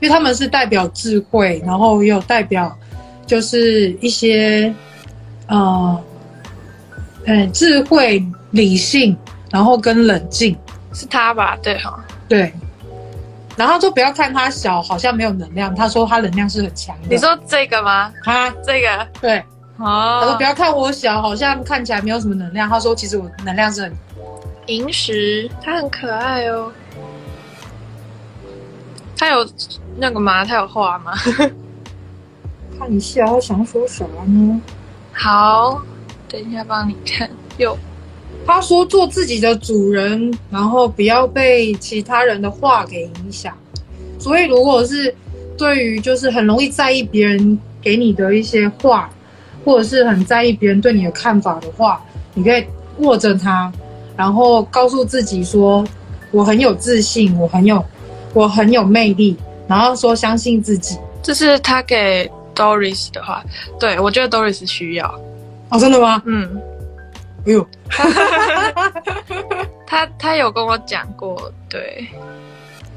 [0.01, 2.77] 因为它们是代表智慧，然后也有代表
[3.25, 4.73] 就是一些
[5.47, 6.01] 呃，
[7.25, 9.17] 嗯，智慧、理性，
[9.51, 10.57] 然后跟冷静，
[10.93, 11.57] 是他吧？
[11.61, 12.53] 对哈，对。
[13.57, 15.73] 然后就不要看他小，好像没有能量。
[15.73, 17.07] 他说他能量是很强的。
[17.09, 18.11] 你说这个吗？
[18.23, 19.39] 他，这个对。
[19.77, 20.19] 哦。
[20.21, 22.69] 他说不要看我小，好像看起来没有什么能量。
[22.69, 23.93] 他说其实我能量是很。
[24.67, 26.71] 萤石，他很可爱哦。
[29.15, 29.47] 他有
[29.97, 30.43] 那个吗？
[30.43, 31.13] 他有画吗？
[32.77, 34.59] 看一下他想说什么呢？
[35.13, 35.81] 好，
[36.35, 37.29] 等一下帮你看。
[37.57, 37.77] 有，
[38.45, 43.55] 他说做自己的主人，然后不要被其他人的话给影响。
[44.19, 45.15] 所以，如果是
[45.57, 49.09] 对于就是很容易在意别人给你的一些话，
[49.63, 52.65] 或者是很在意别人对你的看法的话，你可以
[52.97, 53.71] 握着它，
[54.17, 55.85] 然后告诉自己说
[56.31, 57.81] ：“我很有自信，我很有，
[58.33, 59.37] 我很有魅力。”
[59.69, 60.97] 然后说相信自己。
[61.23, 63.41] 这是他给 Doris 的话，
[63.79, 65.19] 对，我觉得 Doris 需要。
[65.69, 66.21] 哦，真的吗？
[66.25, 66.61] 嗯。
[67.47, 67.67] 哎呦，
[69.85, 72.07] 他他有跟我讲过，对，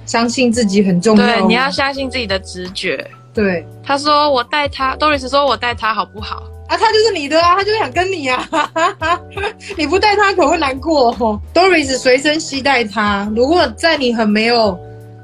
[0.07, 1.27] 相信自己很重要。
[1.27, 3.07] 对，你要相信自己的直觉。
[3.35, 6.43] 对，他说我带他，Doris 说我带他好不好？
[6.67, 8.49] 啊，他就是你的啊，他就想跟你啊，
[9.77, 11.39] 你不带他可会难过哦。
[11.53, 14.79] Doris 随身携带他，如果在你很没有。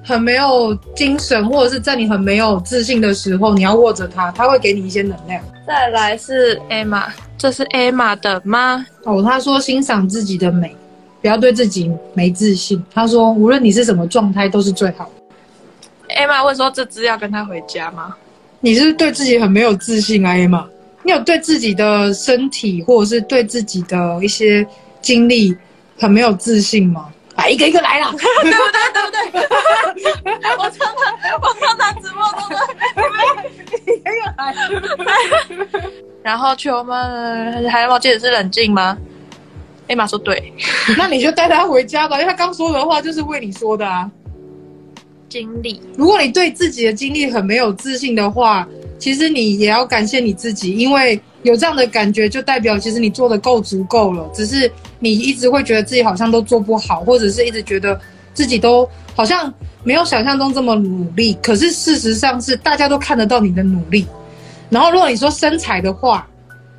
[0.04, 5.42] 很没有精神，或者是在你很没有自信的时候，你要握着它，它会给你一些能量。
[5.66, 7.06] 再来是 Emma，
[7.38, 8.86] 这是 Emma 的吗？
[9.04, 10.76] 哦，他说欣赏自己的美，
[11.22, 12.84] 不要对自己没自信。
[12.92, 16.14] 他说无论你是什么状态都是最好的。
[16.14, 18.14] Emma 会说这只要跟他回家吗？
[18.60, 20.66] 你是是对自己很没有自信啊，Emma？
[21.02, 24.66] 你有对自己的身体或者是对自己的一些
[25.00, 25.56] 经历
[25.98, 27.08] 很没有自信吗？
[27.36, 28.78] 啊，一个一个来了，对不对？
[28.92, 30.32] 对不对？
[30.56, 31.00] 我常常
[31.42, 32.56] 我常常直播都在，
[33.92, 34.54] 一个一个来。
[36.22, 38.96] 然后球们还要记得是冷静吗？
[39.88, 40.52] 艾玛说对，
[40.96, 44.10] 那你就带他回家吧，因为他刚说的话就是为你说的啊。
[45.28, 48.66] 经历，如果你对自己的经历很没有自信的话，
[48.98, 51.20] 其实你也要感谢你自己，因为。
[51.44, 54.26] 有这样的感觉，就代表其实你做的够足够了。
[54.32, 54.66] 只是
[55.04, 58.00] 你一直会觉得自己好像都做不好，或者是一直觉得
[58.32, 61.36] 自己都好像没有想象中这么努力。
[61.42, 64.06] 可是事实上是大家都看得到你的努力。
[64.70, 66.26] 然后如果你说身材的话，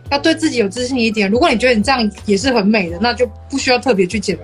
[0.09, 1.29] 要对自己有自信一点。
[1.29, 4.43] 如果你觉得你这样也是很美的，那就不需要特别去减肥。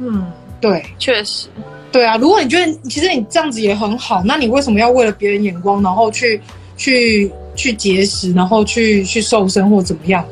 [0.00, 1.48] 嗯，对，确实，
[1.90, 2.18] 对啊。
[2.18, 6.38] 如果你觉得其实你这样子也很好，那你为什么要为了别人眼光，然后去
[6.76, 7.32] 去？
[7.58, 10.24] 去节食，然后去去瘦身或怎么样？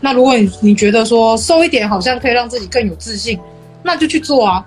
[0.00, 3.38] 那如果你你觉得说瘦一点好像可以让自己更有自信，
[3.82, 4.66] 那就去做啊！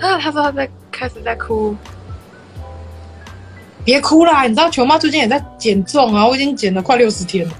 [0.00, 1.74] 啊，他说他在开始在哭，
[3.84, 4.42] 别哭啦！
[4.42, 7.54] 你知道球妈最近也在减重啊，我已经减了快六十天了，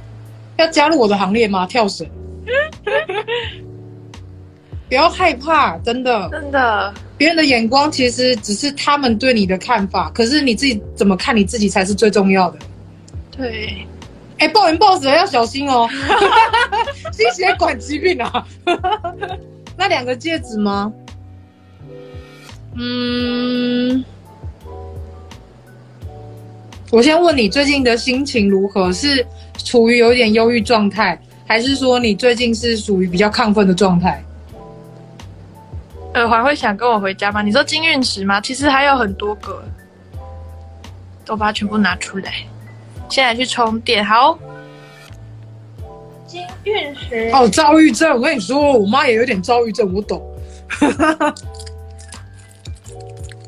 [0.57, 1.67] 要加入我的行列吗？
[1.67, 2.09] 跳水，
[4.89, 6.93] 不要害怕，真的，真的。
[7.17, 12.59] 别人的眼光其实只是他们对你的看法，可是你自己怎么看你自己才是最重要的。
[13.31, 13.87] 对，
[14.39, 15.89] 哎，暴饮暴食要小心哦，
[17.13, 18.47] 心血管疾病啊。
[19.77, 20.93] 那两个戒指吗？
[22.77, 24.05] 嗯，
[26.91, 28.93] 我先问你最近的心情如何？
[28.93, 29.25] 是
[29.65, 34.23] 处于有点忧郁状态，还是说你最近是属于比较亢奋的状态？
[36.15, 37.43] 耳环会想跟我回家吗？
[37.43, 38.41] 你说金运石吗？
[38.41, 39.63] 其实还有很多个，
[41.29, 42.33] 我把它全部拿出来，
[43.09, 44.05] 现在去充电。
[44.05, 44.39] 好，
[46.27, 47.31] 金运石。
[47.33, 50.23] 哦，躁郁症，我跟你说，我妈也有点躁郁症，我懂。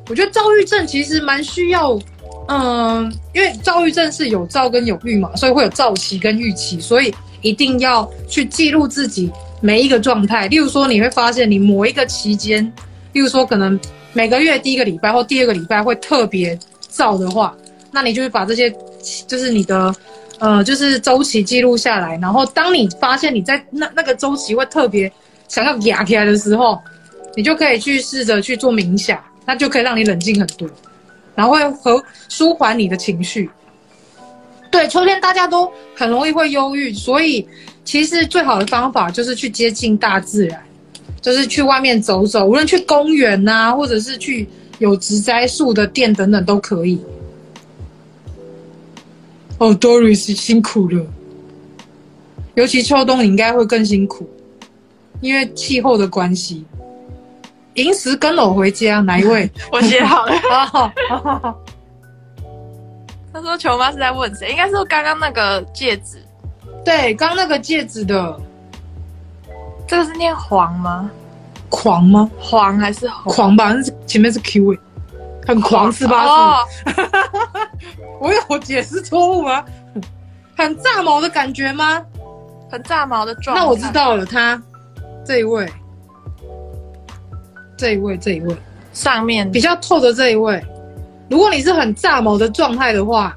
[0.09, 1.99] 我觉得躁郁症其实蛮需要，
[2.49, 9.33] 嗯，因为躁郁症是有躁跟有郁嘛，所以会有躁期跟郁期，所以一定要去记录自己。
[9.63, 12.63] 每一个状态，例如说，你会发现你某一个期间，
[13.15, 13.81] 例如说，可能
[14.13, 17.57] 每个月第一个礼拜或第二个礼拜会特别躁的话，
[17.97, 18.71] 那你就会把这些，
[19.27, 19.91] 就是你的，
[20.39, 22.19] 呃，就是周期记录下来。
[22.19, 25.11] 然后，当你发现你在那那个周期会特别
[25.49, 26.79] 想要压起来的时候，
[27.35, 30.69] 你就可以去试着去做冥想，那就可以让你冷静很多，
[31.35, 33.49] 然后会和舒缓你的情绪。
[34.71, 37.49] 对，秋天大家都很容易会忧郁，所以。
[37.87, 40.61] 其实最好的方法就是去接近大自然，
[41.23, 44.45] 就是去外面走走，无论去公园呐、或者是去
[44.81, 47.01] 有植栽树的店等等都可以。
[49.59, 51.07] 哦，Doris 辛苦了，
[52.55, 54.29] 尤其秋冬你应该会更辛苦，
[55.21, 56.65] 因为气候的关系。
[57.75, 59.51] 银石跟我回家，哪一位？
[59.71, 60.33] 我写好了。
[60.49, 61.59] 好好好。
[63.33, 64.51] 他说球妈是在问谁？
[64.51, 66.17] 应该是刚刚那个戒指。
[66.85, 68.41] 对，刚那个戒指的，
[69.87, 71.11] 这个是念黄吗？
[71.69, 72.31] 狂吗？
[72.39, 73.33] 黄还是红？
[73.33, 73.75] 狂吧，
[74.07, 74.79] 前面是 Q 诶，
[75.47, 76.25] 很狂是吧？
[76.25, 76.59] 哦，
[78.21, 79.65] 我有解释错误吗？
[80.57, 82.03] 很炸毛的感觉吗？
[82.71, 83.63] 很炸毛的状态。
[83.63, 84.61] 那我知道了，他
[85.25, 85.71] 这一位，
[87.77, 88.57] 这一位，这一位，
[88.93, 90.63] 上面比较透的这一位。
[91.29, 93.37] 如果你是很炸毛的状态的话，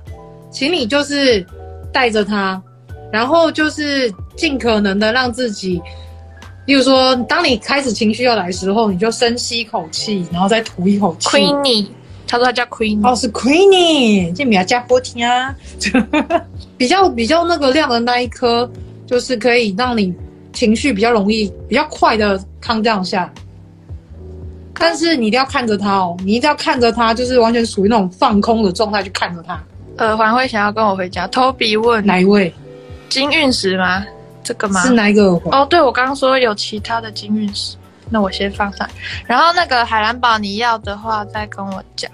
[0.51, 1.45] 请你就是
[1.91, 2.61] 带着他，
[3.11, 5.81] 然后就是尽可能的让自己，
[6.65, 11.29] 例如说，当你开始情绪要来的时候，你就深吸一口气，然后再吐一口气。
[11.29, 11.87] Queenie，
[12.29, 15.55] 他说他叫 Queenie，哦，是 Queenie，这名要加波听啊，
[16.77, 18.69] 比较比较那个亮的那一颗，
[19.07, 20.13] 就是可以让你
[20.53, 23.27] 情绪比较容易、比较快的 calm down 下。
[24.75, 29.59] 但是你一定要看着他哦，你一定要看着他，就是完全属于那种放空的状态去看着他。
[29.97, 31.27] 耳，环会想要跟我回家。
[31.29, 32.53] Toby 问哪一位？
[33.09, 34.05] 金运石吗？
[34.43, 34.81] 这个吗？
[34.83, 35.59] 是哪一个耳环？
[35.59, 37.75] 哦，对，我刚刚说有其他的金运石，
[38.11, 38.87] 那我先放上。
[39.25, 42.09] 然后那个海蓝宝，你要的话再跟我讲。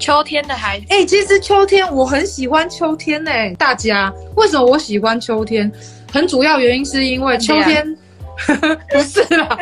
[0.00, 3.54] 秋天的孩子，哎、欸，其实秋天我很喜欢秋天呢、欸。
[3.58, 5.70] 大家为什么我喜欢秋天？
[6.10, 7.96] 很主要原因是因为秋天。
[8.88, 9.58] 不是啦，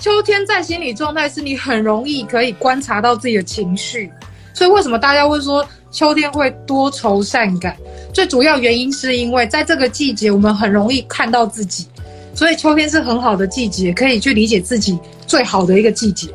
[0.00, 4.08] 秋天在心理状态是你很容易可以观察到自己的情绪，
[4.54, 7.76] 所以为什么大家会说秋天会多愁善感？
[8.14, 11.88] 最主要原因是因为在这个季节我们很容易看到自己，
[12.32, 14.96] 所以秋天是很好的季节，可以去理解自己
[15.26, 16.28] 最好的一个季节，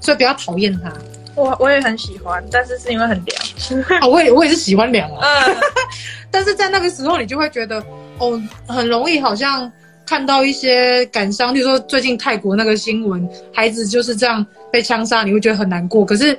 [0.00, 0.92] 所以不要讨厌它。
[1.38, 4.00] 我我也很喜欢，但是是因为很凉。
[4.00, 5.44] 啊， 我也我也是喜欢凉啊。
[5.46, 5.56] 嗯，
[6.30, 7.82] 但是在那个时候你就会觉得
[8.18, 9.70] 哦，很容易好像。
[10.08, 16.02] 看到一些感伤，例如说最近泰国那个新闻，孩子就是这样被枪杀，你会觉得很难过。
[16.02, 16.34] 可是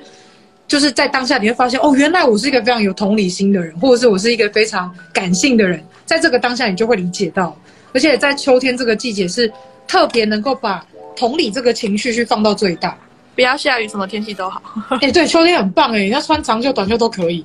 [0.66, 5.80] 就是在当下，你会发现，哦，原来我是一个非常有同理心的人，或者是我是一个非常感性的人。
[6.04, 7.56] 在这个当下，你就会理解到，
[7.94, 9.48] 而且在秋天这个季节是
[9.86, 10.84] 特别能够把
[11.14, 12.98] 同理这个情绪去放到最大。
[13.34, 14.60] 不要下雨，什么天气都好。
[15.00, 17.44] 哎、欸，对，秋天很棒哎，你要穿长袖、短袖都可以。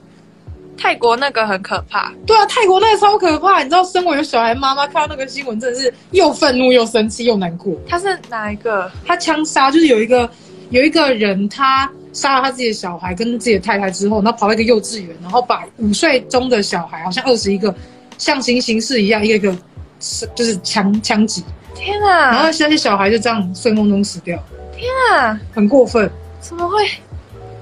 [0.78, 3.60] 泰国那个很可怕，对啊，泰国那个超可怕。
[3.60, 7.74] 你知道，身为有小孩妈妈，看到那个新闻，真的是又愤怒又生气又难过。
[7.88, 8.92] 他是哪一个？
[9.06, 10.30] 他枪杀，就是有一个
[10.72, 17.74] 有一个人，他杀了他自己的小孩跟自己的太太之后，然后跑到一个幼稚园，然后把五岁中的小孩，好像二十一个，
[18.18, 19.58] 像行刑事一样，一个一个
[20.02, 21.42] 是就是枪枪击。
[21.74, 22.32] 天啊！
[22.32, 24.38] 然后那些小孩就这样睡梦中死掉。
[24.78, 25.40] 天啊！
[25.54, 26.10] 很过分。
[26.40, 26.88] 怎么会？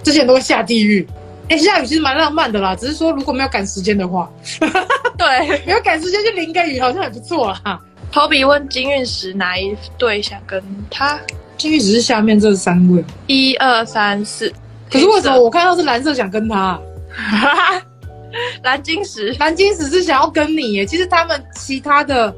[0.03, 1.07] 这些人都会下地狱。
[1.49, 4.29] 哎、欸，下雨其实蛮浪漫的啦，只是说如果没有赶时间的话，
[5.17, 7.79] 对，没有赶时间就淋个雨好像也不错啦。
[8.11, 11.19] Toby 问金运石哪一对想跟他？
[11.57, 14.51] 金运石是下面这三位，一二三四。
[14.91, 16.79] 可是为什么我看到是蓝色想跟他？
[18.63, 20.85] 蓝金石， 蓝金石是想要跟你耶。
[20.85, 22.33] 其实他们其他的，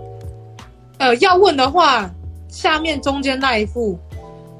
[0.97, 2.09] 呃，要问的话，
[2.49, 3.99] 下面中间那一副，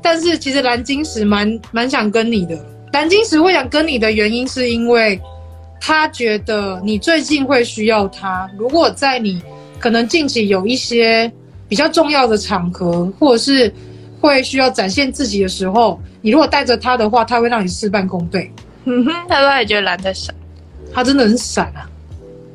[0.06, 2.56] 但是其实蓝晶石蛮蛮想跟你的。
[2.94, 5.20] 蓝晶石会想跟你的原因，是因为
[5.82, 8.48] 他觉得你最近会需要他。
[8.56, 9.42] 如果在你
[9.80, 11.30] 可能近期有一些
[11.68, 13.74] 比较重要的场合，或者是
[14.22, 18.50] 会需要展现自己的时候，你如果带着他的话，他会让你事半功倍。
[18.84, 20.36] 嗯哼，他说他也觉得蓝在闪，
[20.94, 21.90] 他真的很闪啊。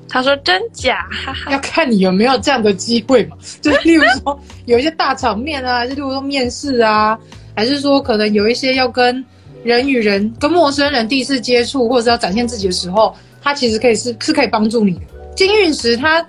[0.09, 3.37] 他说真假，哈哈，要看你有没有这样的机会嘛。
[3.61, 7.17] 就例如说有一些大场面啊，就例如说面试啊，
[7.55, 9.25] 还是说可能有一些要跟。
[9.63, 15.01] 人与人跟陌生人第一次接触，或者是要展现自己的时候，它其实可以是是可以帮助你的。
[15.37, 16.27] 金运石它，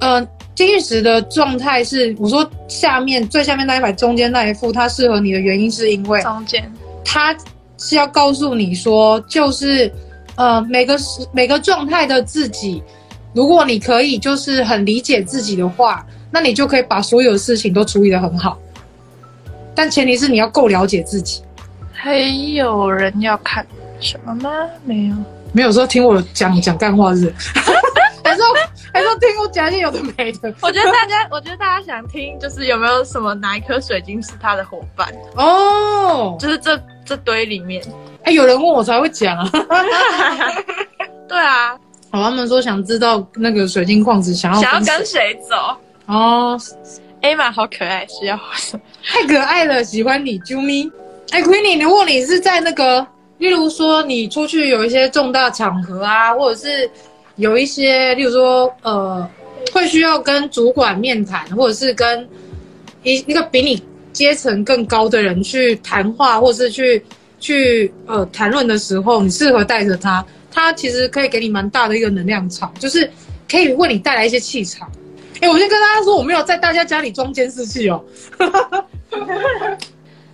[0.00, 6.72] 呃，金运石的状态是，我说下面最下面那一排，中间那一副，它适合你的原因是因为中间，
[7.04, 7.36] 它
[7.76, 9.92] 是要告诉你说，就是
[10.36, 12.82] 呃每个时每个状态的自己，
[13.34, 18.58] 如果你可以就是很理解自己的话，那你就可以把所有的事情都处理得很好。
[19.80, 21.42] 但前提是你要够了解自己。
[21.90, 23.66] 还有人要看
[23.98, 24.50] 什么吗？
[24.84, 25.14] 没有，
[25.54, 27.32] 没有说听我讲讲干话是，
[28.22, 28.44] 还说
[28.92, 30.52] 还说听我讲一些有的没的。
[30.60, 36.36] 我觉得大家，我觉得大家想听，就是有没有什么哪一颗水晶是他的伙伴哦？
[36.38, 37.82] 就是这这堆里面，
[38.24, 39.50] 哎，有人问我才会讲啊。
[41.26, 41.70] 对啊，
[42.10, 45.56] 好，他们说想知道那个水晶矿石想要想要跟谁走
[46.04, 46.60] 哦。
[47.22, 48.38] 艾玛好可爱，是要
[49.04, 50.90] 太可爱了，喜欢你，啾咪。
[51.30, 53.06] 哎，Queenie，如果你是在那个，
[53.38, 56.90] 例如说你出去有一些重大场合啊，或者是
[57.36, 59.28] 有一些，例如说呃，
[59.72, 62.26] 会需要跟主管面谈，或者是跟
[63.02, 67.04] 一一个比你阶层更高的人去谈话，或者是去
[67.38, 73.08] 去呃谈论的时候，你适合带着他，他其实可以给你蛮大的一个能量场，就是
[73.48, 74.90] 可以为你带来一些气场。
[75.40, 78.04] 哎，我先跟大家说，我没有在大家家里装监视器哦。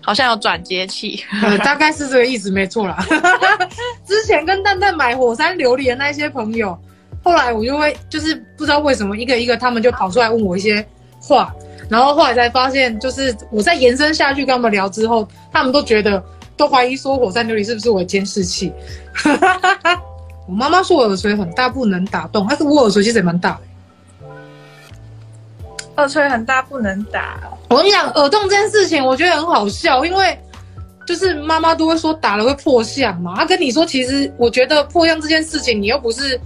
[0.00, 1.24] 好像有转接器，
[1.64, 3.04] 大概是这个意思，没错啦。
[4.06, 6.78] 之前跟蛋蛋买火山琉璃的那些朋友，
[7.24, 10.86] 后来我就会就是不知道为什么一个一个他们就跑出来问我一些
[11.20, 11.52] 话，
[11.88, 16.22] 然后后来才发现，就是我在延伸下去跟他们聊之后，他们都觉得
[16.56, 18.72] 都怀疑说火山琉璃是不是我的监视器。
[20.46, 23.60] 我妈妈说我耳垂很大，不能打洞，但是我耳垂其实也蛮大的。
[25.96, 27.38] 耳垂很大，不能打。
[27.68, 30.38] 我跟你讲，耳洞这件事情，我觉得很好笑，因为
[31.06, 33.34] 就是妈妈都会说打了会破相嘛。
[33.36, 36.38] 她跟你说，其实我觉得破相这件事情，你又不是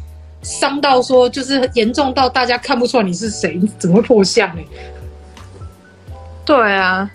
[0.43, 4.63] 伤到说就是严重到大家看不出来你是谁，你怎么会破相呢？
[6.45, 7.11] 对啊。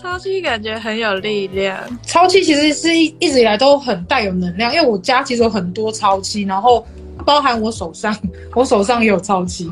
[0.00, 6.86] 超气感觉很有力量，超气其实是一一直以来都很带有能量，因为我家其实有很多超气，然后
[7.24, 8.16] 包含我手上，
[8.54, 9.70] 我手上也有超气，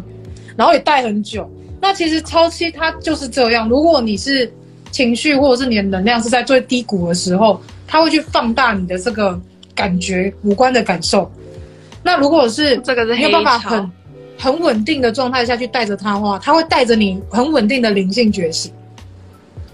[0.57, 1.51] 然后也戴很久。
[1.81, 4.51] 那其实超期它就是这样，如果你是
[4.91, 9.39] 情绪或者是你的能量是在最低谷的时候，它会去放大你的这个
[9.75, 11.31] 感觉、五官的感受。
[12.03, 13.93] 那如果是这个是没有办法很
[14.39, 18.73] 很稳定的状态下去带着它的话，它会带着你很稳定的灵性觉醒。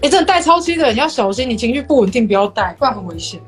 [0.01, 3.39] 你这带超期的人要小心，你情绪不稳定不要带，不然很危险。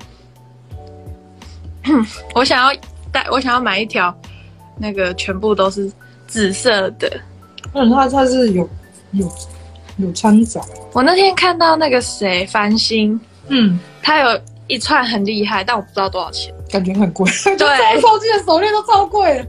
[2.35, 2.79] 我想要
[3.11, 4.15] 带，我想要买一条，
[4.77, 5.91] 那个全部都是
[6.33, 7.07] 紫色的。
[7.73, 8.67] 嗯，它它是有
[9.11, 9.31] 有
[9.97, 10.59] 有掺杂。
[10.93, 13.19] 我那天看到那个谁繁星，
[13.49, 17.31] 嗯，他有一串很厉害，但我不知道多少钱，感觉很贵。
[17.55, 19.47] 对，超期的手链都超贵。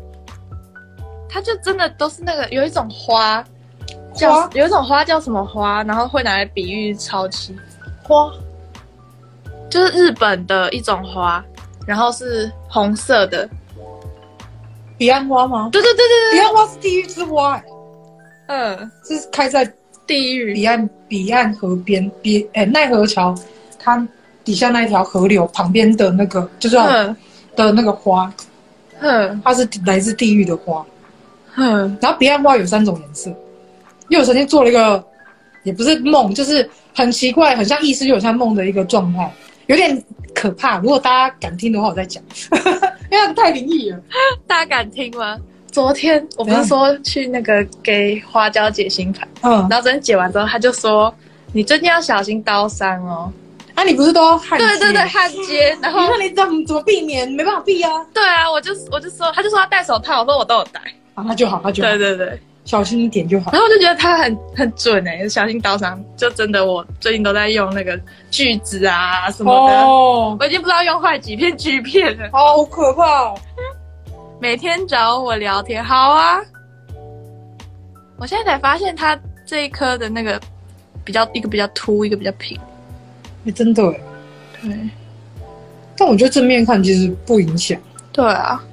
[1.26, 3.42] 它就真的都是那个有一种花。
[4.14, 7.56] 叫有一种花叫什么花，然后会拿来比喻超期
[8.04, 8.30] 花，
[9.68, 11.44] 就是日本的一种花，
[11.84, 13.48] 然后是红色的
[14.96, 15.68] 彼岸花吗？
[15.72, 17.64] 对对对对对，彼岸花是地狱之花，欸，
[18.46, 19.64] 嗯，是开在
[20.06, 20.54] 地狱。
[20.54, 23.34] 彼岸彼岸河边边，哎，奈何桥
[23.78, 24.06] 它
[24.44, 26.76] 底下那一条河流旁边的那个就是
[27.56, 28.32] 的那个花，
[29.00, 30.84] 嗯，它是来自地狱的花，
[31.56, 33.30] 嗯，然后彼岸花有三种颜色。
[34.08, 35.02] 因为我曾经做了一个，
[35.62, 39.32] 也不是梦，就是很奇怪，很像意识又很像梦的一个状态，
[39.66, 40.78] 有点可怕。
[40.78, 42.22] 如果大家敢听的话，我再讲，
[43.14, 43.98] 因为太灵异了。
[44.46, 45.38] 大家敢听吗？
[45.70, 51.12] 昨天我不是说去那个给花椒解心盘，嗯，然后昨天解完之后，他就说
[51.52, 53.32] 你最近要小心刀伤哦。
[53.74, 54.64] 啊，你不是都要焊接？
[54.66, 55.76] 对对对，焊接。
[55.82, 57.28] 然后你说你怎么怎么避免？
[57.32, 57.90] 没办法避啊。
[58.14, 60.80] 对啊，我就我就说，他就说他戴手套，我说我都有戴。
[61.14, 61.88] 啊，那就好，那就好。
[61.90, 62.40] 对对对。
[62.64, 63.52] 小心一点就好。
[63.52, 66.02] 然后我就觉得它很很准哎、欸，小心刀伤。
[66.16, 67.98] 就真的，我最近都在用那个
[68.30, 69.74] 锯子啊什么的。
[69.82, 70.36] 哦。
[70.40, 72.28] 我已经不知道用坏几片锯片了。
[72.32, 73.38] 好可怕哦！
[74.40, 76.40] 每天找我聊天，好啊。
[78.16, 80.40] 我现在才发现，它这一颗的那个
[81.04, 82.58] 比较一个比较凸，一个比较平。
[82.58, 84.00] 哎、欸，真的哎。
[84.62, 84.78] 对。
[85.96, 87.78] 但我觉得正面看其实不影响。
[88.10, 88.64] 对啊。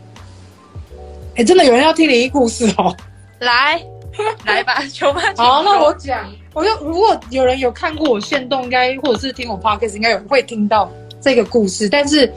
[1.33, 2.95] 哎、欸，真的有人要听灵异故事哦。
[3.41, 3.81] 来，
[4.45, 5.21] 来吧，球吧。
[5.35, 10.89] 好，那我讲，我就如果有人有看过我现动，应该或者是听我 podcast，应该有会听到
[11.19, 11.89] 这个故事。
[11.89, 12.31] 但是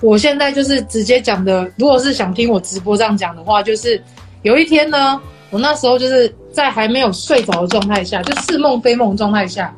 [0.00, 4.02] 我现在就是直接讲的，如果是想听我直播这样讲的话，就是
[4.42, 5.20] 有一天呢，
[5.50, 9.74] 我那时候就是在还没有睡着的状态下，就似梦非梦状态下，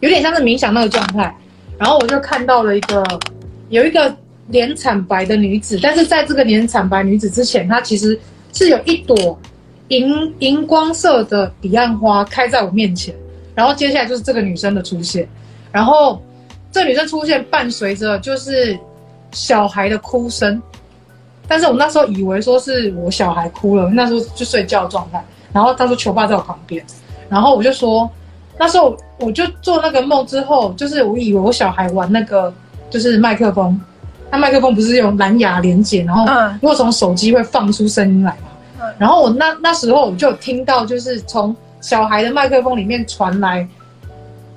[0.00, 1.34] 有点像是冥想那个状态，
[1.76, 3.04] 然后我就看到了一个
[3.70, 4.14] 有一个
[4.46, 8.16] 脸惨白的女子，但是在这个脸惨白女子之前，她其实
[8.52, 9.36] 是有一朵。
[9.88, 13.14] 荧荧光色的彼岸花开在我面前，
[13.54, 15.28] 然后接下来就是这个女生的出现，
[15.70, 16.22] 然后
[16.70, 18.78] 这女生出现伴随着就是
[19.32, 20.60] 小孩的哭声，
[21.46, 25.22] 但是我那时候以为说是我小孩哭了，那时候就睡觉状态，
[25.52, 26.82] 然后他说球爸在我旁边，
[27.28, 28.08] 然后我就说
[28.58, 32.52] 那时候我就做那个梦之后，就是我以为我小孩玩那个
[32.88, 33.78] 就是麦克风，
[34.30, 36.24] 那麦克风不是用蓝牙连接，然后
[36.60, 38.48] 如果从手机会放出声音来嘛。
[38.98, 43.66] 然后我那那时候我就听到，就是从小孩的麦克风里面传来，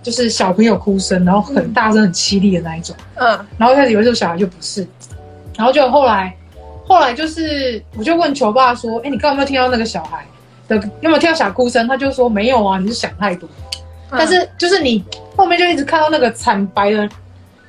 [0.03, 2.95] 就是小朋友哭声，然后很大声、很凄厉的那一种。
[3.15, 3.27] 嗯。
[3.57, 4.87] 然后一开始以为这个小孩就不是，
[5.57, 6.35] 然后就后来，
[6.85, 10.25] 后来就是我就问球爸说：“哎，你刚刚有没有听到那个小孩
[10.67, 10.75] 的？
[11.01, 13.47] 有没有听到小哭声？”他就说：“没有啊，你是想太多。”
[14.11, 15.03] 但是就是你
[15.35, 17.09] 后面就一直看到那个惨白的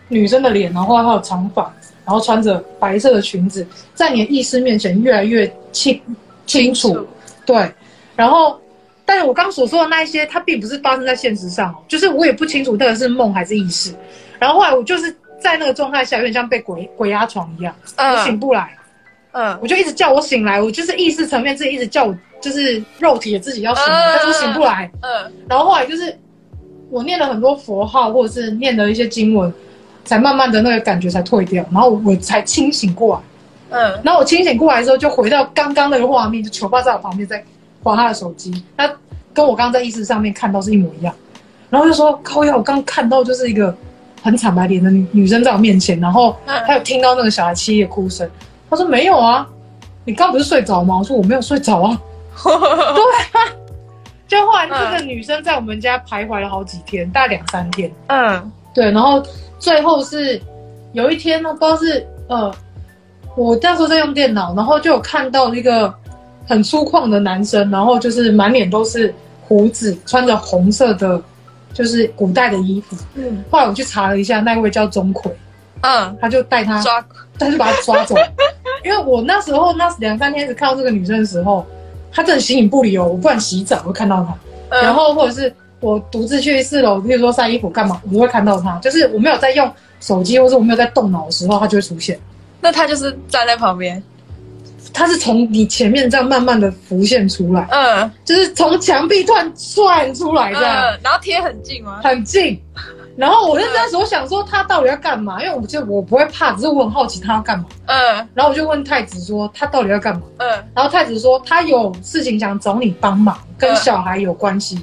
[0.09, 1.63] 女生的脸，然后还有长发，
[2.05, 6.01] 然后穿着白色的裙子，在你的意识面前越来越清。
[6.47, 7.07] 清楚，
[7.45, 7.71] 对，
[8.15, 8.59] 然后，
[9.05, 13.95] 但是我刚所说的那一些，它并不是发生在现实上，就是我也不清楚那个是梦还是意识。
[14.39, 18.77] 然后后来我就是在那个状态下，有点像被鬼鬼压床一样，嗯、我醒不来，
[19.33, 26.17] 嗯，我就一直叫我醒来，我就是意识层面自己一直叫我，就是肉体也自己要醒来，嗯、但是我醒不来，嗯，然后后来就是
[26.91, 29.53] 我念了很多佛号，或者是念了一些经文，
[30.05, 33.23] 才慢慢的那个感觉才退掉，然后我才清醒过来。
[33.71, 37.43] 嗯，然后我清醒过来之后，就回到刚刚那个画面，就球爸在我旁边在
[37.83, 38.91] 划他的手机，他
[39.35, 41.15] 跟我刚刚在意识上面看到是一模一样，
[41.71, 43.75] 然后就说：“靠呀，我刚看到就是一个
[44.23, 48.29] 很惨白脸的女女生在我面前，然后他有听到那个小孩凄厉的哭声，
[48.71, 49.47] 他说没有啊，
[50.05, 50.99] 你刚不是睡着吗？
[50.99, 52.01] 我说我没有睡着啊，
[52.45, 53.47] 对啊，
[54.29, 59.23] 就后来这个女生在我们家徘徊了好几天，大概两三天，嗯，对，然后
[59.59, 60.41] 最后是
[60.93, 62.53] 有一天呢，不知道是呃，
[63.37, 65.95] 我那时候在用电脑，然后就有看到一个
[66.49, 69.15] 很粗犷的男生，然后就是满脸都是
[69.47, 71.23] 胡子，穿着红色的。
[71.75, 75.31] 就是古代的衣服，嗯，后来我去查了一下，那一位叫钟馗，
[75.83, 77.05] 嗯，他就带他抓，
[77.39, 78.15] 他就把他抓走，
[78.83, 81.67] 因为我那时候那两三天只看到这个女生的时候，
[82.11, 84.35] 她真的形影不离哦，我不管洗澡我会看到她，
[84.71, 89.71] 嗯，然后或者是我独自去四楼，比如说晒衣服干嘛，我都会看到她，就是我没有在用
[90.01, 92.19] 手机或者我没有在动脑的时候，她就会出现，
[92.61, 94.03] 那他就是站在旁边。
[94.95, 102.01] 他是从你前面这样慢慢的浮现出来，嗯，就是从墙壁突然窜出来这样，嗯，然后贴很近吗？
[102.03, 102.59] 很近，
[103.17, 105.43] 然后我就那时候想说他到底要干嘛？
[105.43, 110.23] 因为我就我不会怕，只是我很好奇他要干嘛，嗯，然后我就问太子说他到底要干嘛？
[110.39, 114.81] 嗯，然后太子说他有事情想找你帮忙，跟小孩有关系，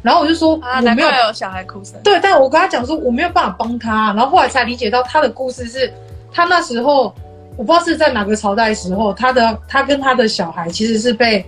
[0.00, 5.92] 然后我就说啊，难怪有小孩哭声，对，但我跟他讲说我没有办法帮他，然后后来才理解到他的故事是
[6.32, 7.14] 他那时候。
[7.56, 11.44] 我不知道是在哪个朝代的时候，他的他跟他的小孩其实是被，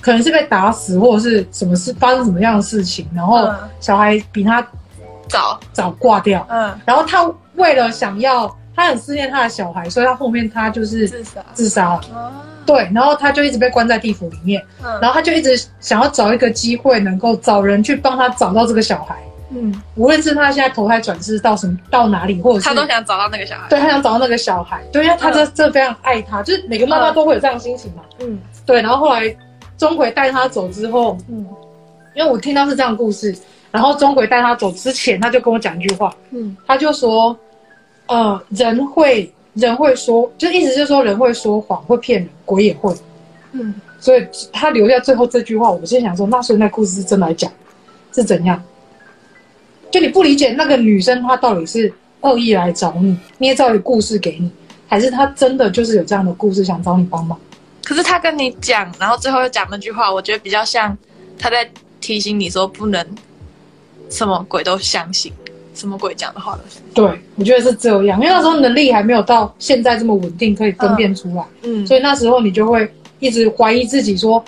[0.00, 3.48] 可能是被打死，或者是什么事发生什么样的事情，然后
[3.78, 4.60] 小孩比他
[5.28, 5.90] 早早。
[6.00, 11.40] 挂掉，嗯，然后他为了想要，他很思念他的小孩，所以他后面他就是自杀。
[11.54, 12.32] 自杀了，
[12.64, 14.60] 对，然后他就一直被关在地府里面，
[15.00, 19.14] 然后他就一直想要找一个机会，能够找人去帮他找到这个小孩。
[19.50, 28.02] 嗯，无论是他现在投胎转世到什么到哪里，或者是他都想找到那个小孩，对，他想找到那个小孩，对，因为他这这非常爱他，就是每个妈妈都会有这样的心情嘛。
[28.18, 28.82] 嗯，对。
[28.82, 29.36] 然后后来
[29.78, 31.46] 钟馗带他走之后，嗯，
[32.14, 33.36] 因为我听到是这样的故事，
[33.70, 37.36] 然后钟馗带他走之前，他就跟我讲一句话，嗯，他就说，
[38.06, 42.92] 呃，人会人会说，就意思就是说人会说谎，会骗人，鬼也会，
[43.52, 47.48] 嗯，所以他留下最后这句话，我先想说，那所以那故事是真来讲，
[48.12, 48.60] 是怎样？
[49.90, 54.50] 就你不理解那个女生，她到底是恶意来找你，捏造一个故事给你，
[54.88, 57.38] 还是她真的就是有这样的故事想找你帮忙？
[57.84, 60.96] 可是她跟你讲，然后最后又讲那句话，我觉得比较像
[61.38, 61.68] 她在
[62.00, 63.06] 提醒你说不能
[64.10, 65.32] 什么鬼都相信，
[65.74, 66.82] 什么鬼讲的话都相信。
[66.92, 71.44] 对，我觉得是这样，因为那时候能力还没有到现在这么稳定，可以分辨出来。
[71.62, 74.44] 嗯，所以那时候你就会一直怀疑自己说。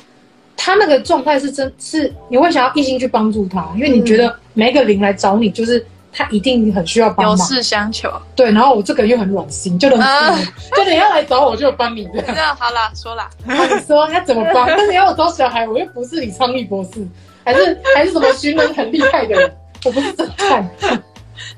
[0.61, 8.13] 他那个状态是真是你会想要一心去帮助他，因为你觉得每一个灵来找你，就是他一定很需要帮忙，有事相求。
[8.35, 10.37] 对，然后我这个人又很暖心，就能，啊、
[10.77, 12.27] 就你要来找我就帮你这样。
[12.35, 13.55] 这样好啦，说了，你
[13.87, 14.67] 说要怎么帮？
[14.67, 17.07] 但是你要我找小孩，我又不是李昌钰博士，
[17.45, 19.57] 还是还是什么寻人很厉害的人，
[19.87, 20.69] 我不是侦探，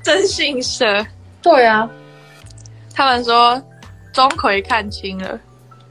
[0.03, 1.03] 真信蛇。
[1.41, 1.89] 对啊，
[2.93, 3.59] 他们说
[4.13, 5.39] 钟馗看清了。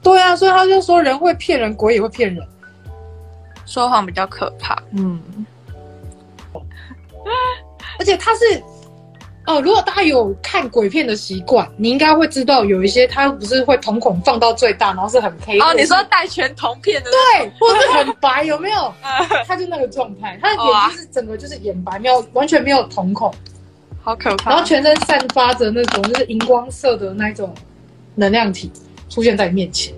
[0.00, 2.46] 对啊，所以他就说人会骗人，鬼也会骗人。
[3.70, 5.46] 说谎比较可怕，嗯，
[8.00, 8.60] 而且他是，
[9.46, 15.72] 哦，如果大家有看鬼片的习惯，你应该会知道有一些他不是会瞳孔放到最大，然后是很黑哦。
[15.76, 18.92] 你说戴全瞳片的，对，或是很白，有没有？
[19.46, 23.32] 他就那个状态，他的眼睛是整个就是眼白，没有完全没有瞳孔，
[24.02, 24.50] 好可怕。
[24.50, 27.54] 然后全身散发着那种就是荧光色的那种
[28.16, 28.68] 能量体
[29.08, 29.94] 出现在你面前。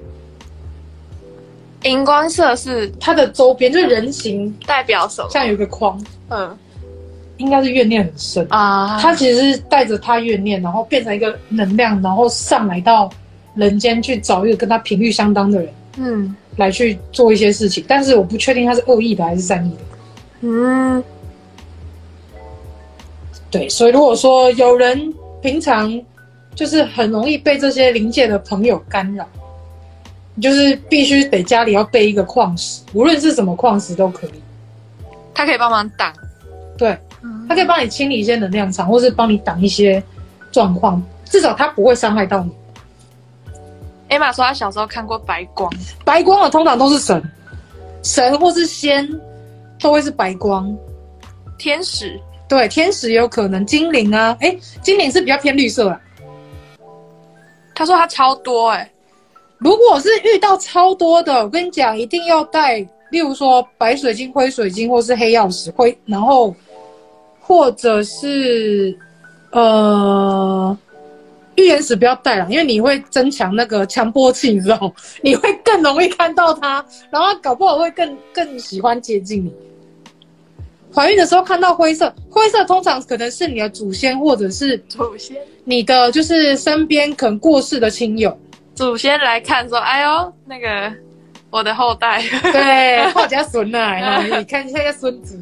[1.85, 5.29] 荧光色是它的周边，就是人形代表什么？
[5.31, 6.57] 像有一个框，嗯，
[7.39, 8.99] 应该是怨念很深啊。
[9.01, 13.11] 他其实是带着他怨念，然后变成一个能量，然后上来到
[13.55, 17.85] 人间去找一个跟他频率相当的人，嗯，来去做一些事情。
[17.89, 19.81] 但是我不确定他是恶意的还是善意的。
[20.43, 21.03] 嗯，
[23.51, 23.69] 对。
[23.69, 26.01] 所以如果说有人平常
[26.55, 29.27] 就是很容易被这些灵界的朋友干扰。
[30.41, 34.43] 就是必须得家里要备一个矿石，无论是什么矿石都可以。
[35.35, 36.13] 它可以帮忙挡，
[36.79, 36.99] 对，
[37.49, 40.03] 它可以帮你清理一些能量场，或是帮你挡一些
[40.51, 42.53] 状况，至少它不会伤害到你。
[44.09, 45.71] 艾玛说她小时候看过白光，
[46.05, 47.23] 白光的通常都是神，
[48.03, 49.09] 神或是仙
[49.81, 50.75] 都会是白光。
[51.59, 56.01] 天使，对，天使也有可能，精灵啊，哎，精灵是比较偏绿色啊。
[57.75, 58.93] 他说他超多哎、欸。
[59.63, 62.79] 如果是遇到超多的，我跟你讲，一定要带，
[63.11, 66.53] 例如说白水晶、灰水晶，或是黑曜石，灰，然后
[67.41, 68.97] 或者是
[69.53, 70.77] 呃
[71.55, 74.93] 预言石不要带了，因为你会增强那个强迫器，你知道吗，
[75.23, 79.53] 你会更容易看到它，然后搞不好会更更喜欢接近你。
[80.93, 88.37] 怀孕的时候看到灰色，灰色通常可能是你的祖先或者是祖先，你的就是身边可能过世的亲友，
[88.83, 90.93] 祖先来看说，哎呦，那个
[91.51, 92.21] 我的后代，
[92.51, 95.41] 对， 后家孙啊， 你看一下下孙子，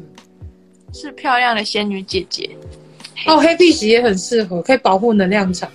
[0.93, 2.47] 是漂亮的仙女姐姐。
[3.25, 5.67] 哦，黑碧玺也很适合，可以保护能量场。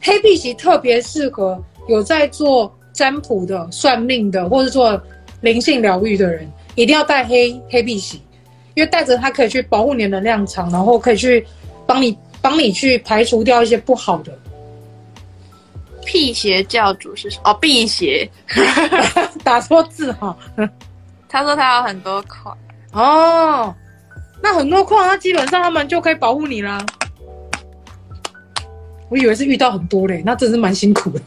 [0.00, 5.00] 黑碧玺特别适合有在做占卜的、算命的，或是做
[5.42, 8.20] 灵性疗愈的人，一定要带黑黑碧玺，
[8.74, 11.46] 因为带着它可以去保护你的能量场，然后可以去
[11.86, 14.36] 帮你帮你去排除掉一些不好的。
[16.12, 17.50] 辟邪教主是什么？
[17.50, 18.30] 哦，辟邪，
[19.42, 20.36] 打错字哈。
[21.26, 22.56] 他说他有很多矿。
[22.92, 23.74] 哦。
[24.42, 26.84] 那很多矿，那基本上他们就可以保护你啦。
[29.08, 31.20] 我以为是遇到很多嘞，那真是蛮辛苦的。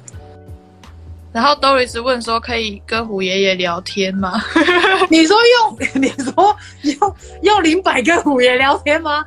[1.31, 4.41] 然后 Doris 问说：“可以跟虎爷爷聊天吗？”
[5.09, 9.25] 你说用， 你说用用灵摆跟虎爷聊天吗？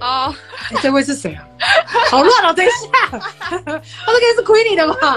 [0.00, 0.34] 哦，
[0.70, 1.46] 欸、这位是谁啊？
[2.10, 2.52] 好乱哦！
[2.52, 5.16] 等一下，他这个是 Queenie 的吧？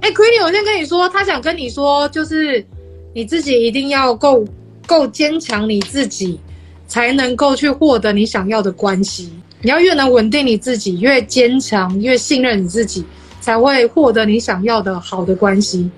[0.00, 2.66] 哎、欸、，Queenie，我先跟你说，他想跟你说，就是
[3.14, 4.44] 你自己一定要够。
[4.86, 6.40] 够坚强，你自己
[6.86, 9.30] 才能够去获得你想要的关系。
[9.60, 13.04] 你要越能稳定你自己，越坚强，越信任你自己，
[13.38, 15.90] 才会获得你想要的好的关系。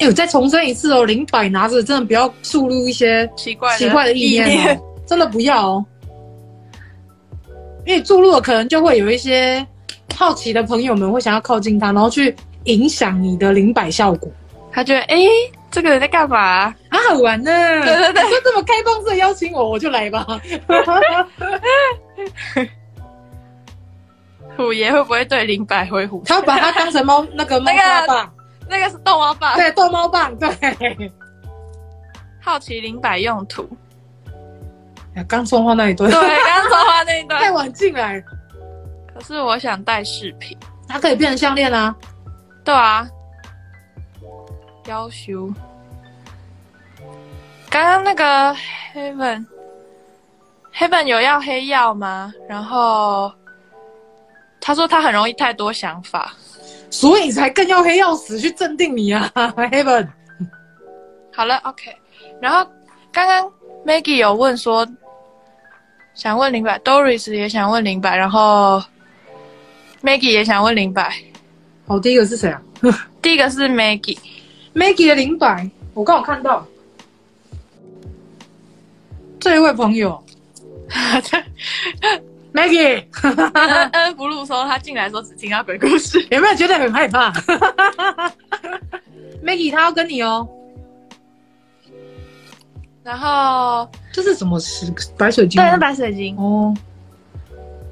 [0.00, 5.86] 哎，我再重申一次哦，零百拿着真的不要注入一些奇怪奇怪的意念哦，真的不要哦。
[7.86, 9.64] 因为注入了，可能就会有一些
[10.16, 14.30] 好奇的朋友们会想要靠近它，然后去影响你的灵摆效果。
[14.70, 15.18] 他觉得，哎。
[15.72, 16.76] 这个人在干嘛啊？
[16.90, 17.50] 啊，好玩呢！
[17.82, 20.26] 对对对，就这么开放式邀请我，我就来吧。
[24.54, 26.22] 虎爷会不会对灵摆挥虎？
[26.26, 28.30] 他会把它当成猫那个猫抓棒，
[28.68, 29.56] 那个是逗猫棒。
[29.56, 30.36] 对，逗猫棒。
[30.36, 30.50] 对。
[32.42, 33.66] 好奇灵摆用途。
[35.28, 36.10] 刚说话那一段。
[36.10, 37.40] 对，刚说话那一段。
[37.40, 38.22] 太晚进来。
[39.14, 40.56] 可是我想戴饰品，
[40.88, 41.94] 它可以变成项链啊。
[42.64, 43.06] 对啊。
[44.86, 45.52] 要求，
[47.70, 48.52] 刚刚那个
[48.92, 52.34] Heaven，Heaven 有要黑曜吗？
[52.48, 53.32] 然后
[54.60, 56.32] 他说他很容易太多想法，
[56.90, 60.08] 所以才更要黑曜石去镇定你啊， Heaven。
[61.32, 61.96] 好了，OK。
[62.40, 62.68] 然后
[63.12, 63.48] 刚刚
[63.86, 64.84] Maggie 有问说，
[66.14, 68.82] 想问灵摆，Doris 也想问灵摆，然后
[70.02, 71.12] Maggie 也想问灵摆。
[71.86, 72.62] 好，第一个是谁啊？
[73.22, 74.18] 第一个是 Maggie。
[74.74, 76.66] Maggie 的灵摆，我刚好看到
[79.40, 80.22] 这一位朋友，
[82.52, 83.04] Maggie，
[83.54, 87.32] 恩恩不露说他进来的时候只听到鬼故事，有没有觉得很害怕？
[89.42, 90.48] Maggie，他要跟你哦。
[93.02, 94.92] 然后这是什么石？
[95.16, 95.60] 白水晶？
[95.62, 96.36] 对，是白水晶。
[96.36, 96.74] 哦。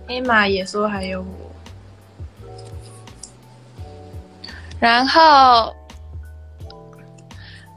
[0.09, 1.27] Emma 也说还有我。
[4.79, 5.75] 然后。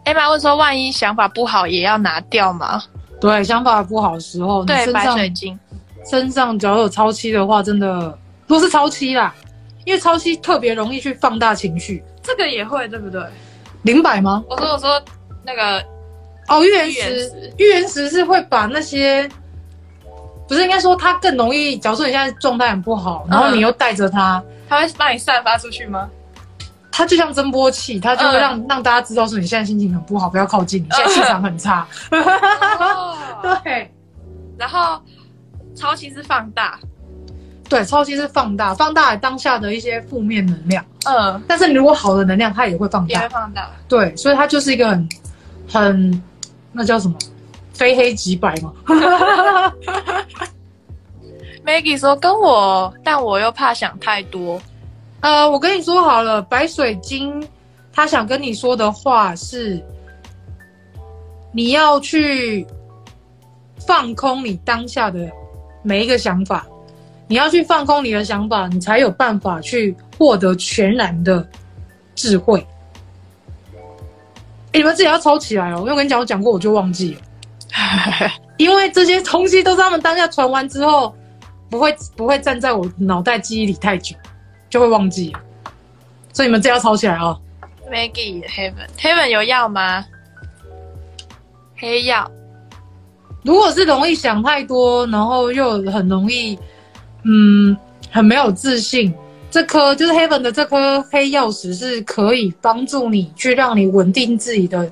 [0.06, 2.84] 艾玛问说：“万一想法不好，也要拿掉吗？”
[3.22, 5.58] 对，想法不好的时候，对，白水晶
[6.06, 9.34] 身上只要有超期的话，真的都是超期啦。
[9.86, 13.24] 因为超期特别容易去放大情绪，这个也会对不对？
[13.84, 14.44] 零百吗？
[14.50, 15.02] 我说我说
[15.42, 15.82] 那个
[16.48, 19.30] 哦，预言石，预言石是会把那些
[20.48, 21.78] 不是应该说它更容易。
[21.78, 26.10] 假如说你现在状态很不好，然后你又带着它，它会帮你散发出去吗？
[26.92, 31.88] 它就像增波器，它就会让、嗯、让大家知道说你现在心情很不好，不要靠近你，现在气场很差。
[32.12, 33.18] 哦、
[33.64, 33.92] 对，
[34.60, 35.02] 然后
[35.76, 36.80] 超期是放大，
[37.68, 40.86] 对，超期是放大，放大当下的一些负面能量。
[41.06, 43.72] 嗯，但是如果好的能量，它也会放大，也会放大。
[43.88, 45.10] 对，所以它就是一个很
[45.68, 46.24] 很
[46.74, 47.16] 那叫什么，
[47.72, 48.74] 非黑即白嘛。
[51.66, 54.62] Maggie 说跟我，但我又怕想太多。
[55.22, 57.42] 呃，我跟你说好了，白水晶，
[57.94, 59.82] 他想跟你说的话是，
[61.54, 62.68] 你要去
[63.88, 65.32] 放空你当下的
[65.82, 66.68] 每一个想法，
[67.28, 71.48] 你要去放空你的想法，你才有办法去获得全然的
[72.14, 72.66] 智慧。
[74.74, 77.22] 欸，你们自己要抄起来哦，因为我跟你讲，我讲过我就忘记了，
[78.58, 81.16] 因为这些东西都是他们当下传完之后，
[81.70, 84.16] 不会不会站在我脑袋记忆里太久。
[84.70, 85.32] 就会忘记，
[86.34, 87.40] 所以你们自己要抄起来哦。
[87.92, 90.04] Maggie Heaven Heaven 有药吗？
[91.78, 92.28] 黑药。
[93.44, 96.58] 如果是容易想太多，然后又很容易，
[97.24, 97.78] 嗯，
[98.10, 99.14] 很没有自信，
[99.54, 104.92] 这颗就是 Heaven 的这颗黑曜石是可以帮助你去让你稳定自己的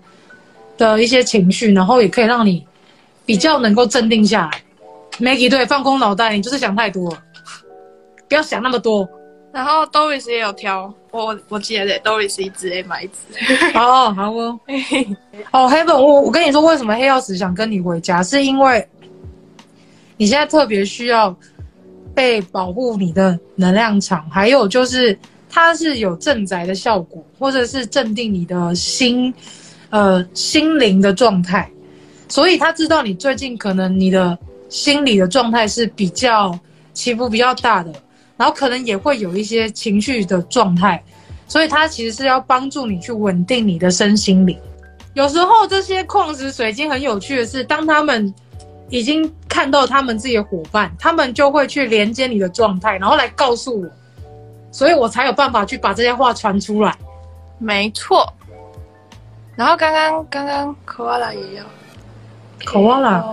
[0.77, 2.63] 的一些情绪，然后也可以让你
[3.25, 4.61] 比较能够镇定下来。
[5.19, 7.17] Maggie 对，放空脑袋，你就是想太多了，
[8.29, 9.09] 不要想那么多。
[9.51, 13.13] 然后 Doris 也有挑，我我记得 Doris 一直也买一支。
[13.73, 14.59] 哦，好哦。
[15.49, 18.87] 哦，Heaven，我我跟你说，为什么黑曜石想跟你回家，是因为
[20.17, 21.35] 你现在特别需要
[22.21, 25.17] 被保护你的能量场，还有就是
[25.49, 29.33] 它是有镇宅的效果，或者是镇定你的心，
[29.89, 31.67] 呃，心灵的状态。
[32.29, 34.37] 所以他知道你最近可能你的
[34.69, 36.57] 心理的状态是比较
[36.93, 37.91] 起伏比较大的。
[38.37, 41.03] 然后可能也会有一些情绪的状态，
[41.47, 44.55] 所以他其实是要帮助你去稳定你的身心灵。
[45.15, 48.31] 有时候这些矿石水晶很有趣的是，当他们
[48.91, 53.89] 已经看到他们自己的伙伴，他们就会去连接你的状态，然后来告诉我，
[54.71, 56.95] 所以我才有办法去把这些话传出来。
[57.57, 58.31] 没错。
[59.55, 61.63] 然后刚刚刚刚科瓦拉也要，
[62.63, 63.25] 科瓦拉。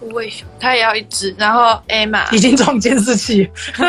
[0.00, 3.50] 无尾熊，他也要一只，然后 Emma 已经装监视器，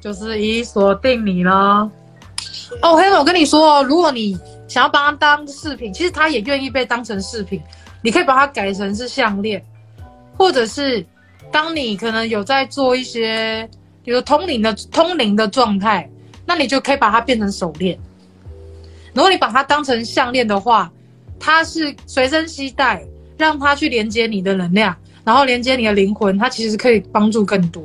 [0.00, 1.88] 就是已锁定你了。
[2.82, 4.36] 哦，黑我跟你说哦，如果你
[4.68, 7.60] 想要帮他当饰品，其实他也愿意被当成饰品。
[8.02, 9.60] 你可以把它改成是项链，
[10.36, 11.04] 或者是
[11.50, 13.68] 当你可能有在做一些，
[14.04, 16.08] 比如通灵的通灵的状态，
[16.46, 17.98] 那你就可以把它变成手链。
[19.14, 20.92] 如果你把它当成项链的话。
[21.40, 23.00] 它是随身携带，
[23.36, 24.92] 让它去连接你的能量，
[25.22, 27.80] 然后连接你的灵魂，它其实可以帮助更多。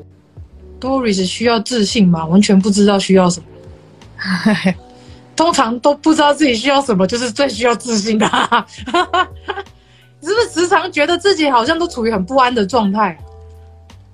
[0.81, 2.25] Doris 需要自信吗？
[2.25, 3.45] 完全不知道需要什么，
[5.36, 8.25] 通常都不知道自己需要什么，就是最需要自信的。
[10.19, 13.17] 你是不是时常觉得自己好像都处于很不安的状态，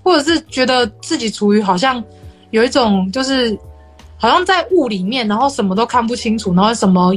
[0.03, 2.03] 或者是觉得自己处于好像
[2.51, 3.57] 有一种就是
[4.17, 7.13] 好像在雾里面，然后什么都看不清楚，然后什么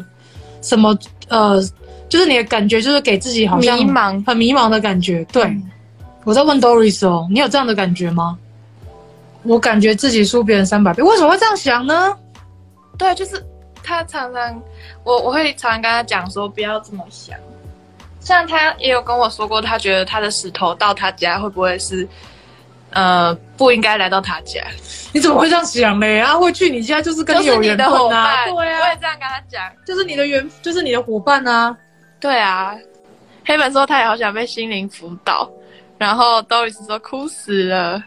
[0.60, 0.96] 什么
[1.28, 1.62] 呃。
[2.08, 5.24] 就是你的感觉，就是给自己好像迷茫、很迷茫的感觉。
[5.32, 5.70] 对，嗯、
[6.24, 8.36] 我在问 Doris 哦，你有这样的感觉吗？
[9.44, 12.14] 我感觉自己输别人三百倍，为什么会这样想呢？
[12.98, 13.42] 对，就是
[13.82, 14.62] 他常常，
[15.04, 17.36] 我我会常常跟他讲说，不要这么想。
[18.20, 22.06] 像他也有跟我说过，他觉得他的石头到他家会不会是，
[22.90, 24.62] 呃，不应该来到他家？
[25.12, 26.20] 你怎么会这样想嘞？
[26.20, 31.76] 啊，会去你家就是跟你有缘分啊，对啊，我会这样跟他讲，就是你的缘，就是你的伙伴啊。
[32.20, 32.76] 对啊，
[33.44, 35.50] 黑粉说他也好想被心灵辅导，
[35.98, 38.00] 然后 Doris 说哭死了。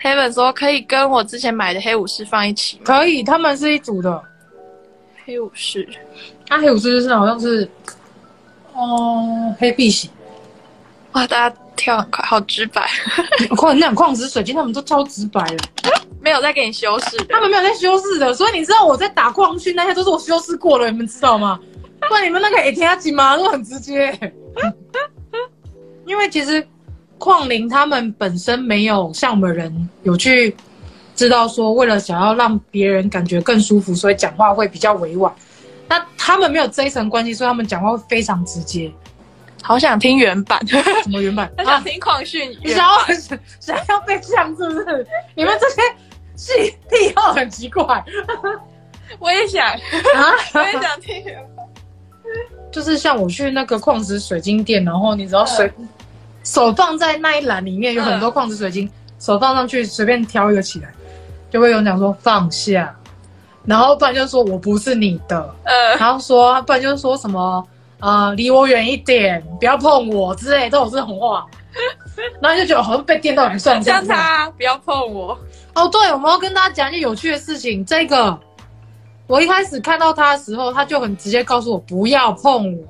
[0.00, 2.82] 黑粉说可以跟我之前买的黑武士放一起吗？
[2.86, 4.20] 可以，他们是一组的。
[5.30, 5.88] 黑武士，
[6.48, 7.68] 他、啊、黑武士就是好像是，
[8.74, 10.10] 哦、呃，黑碧玺。
[11.12, 12.84] 哇，大家跳很快，好直白。
[13.56, 15.64] 矿那矿石水晶，他们都超直白的，
[16.20, 21.60] 没有在给你修饰，他们没有在修饰的，所以你知道我在打矿区那些都是我修饰过了，你们知道吗？
[22.08, 23.36] 不然你们那个也听下去吗？
[23.36, 24.18] 都很直接，
[26.06, 26.66] 因为其实
[27.18, 30.52] 矿灵他们本身没有像我们人有去
[31.20, 35.30] 知道说，为了想要让别人感觉更舒服，所以讲话会比较委婉。
[35.86, 38.90] 那他们没有这一层关系，所以他们讲话会非常直接。
[39.62, 41.52] 好想听原版，什么原版？
[41.58, 42.98] 他想听旷训，你想要
[43.60, 45.06] 想要被呛是不是？
[45.36, 45.82] 你们这些
[46.36, 48.02] 戏癖好很奇怪。
[49.20, 51.66] 我也想啊，我也想听原版。
[52.72, 55.70] 就是像我去那个矿石水晶店，然后你只要随
[56.44, 60.88] 手放在那一栏里面有很多矿石水晶，手放上去随便挑一个起来，
[61.50, 62.94] 就会有人讲说放下，
[63.64, 67.66] 然后不然就说我不是你的，呃，然后说不然就是说什么
[67.98, 71.46] 呃离我远一点，不要碰我之类都有这种话，
[72.40, 74.04] 然后就觉得好像被电到很算这样。
[74.04, 75.38] 像他不要碰我。
[75.74, 78.38] 哦，对，我们要跟大家讲一件有趣的事情，这个。
[79.26, 82.84] 我一开始看到他的时候，他就很直接告诉我不要碰我，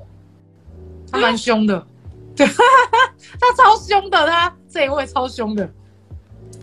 [1.11, 1.85] 他蛮凶的，
[2.35, 2.47] 对，
[3.39, 5.69] 他超凶的，他这一位超凶的，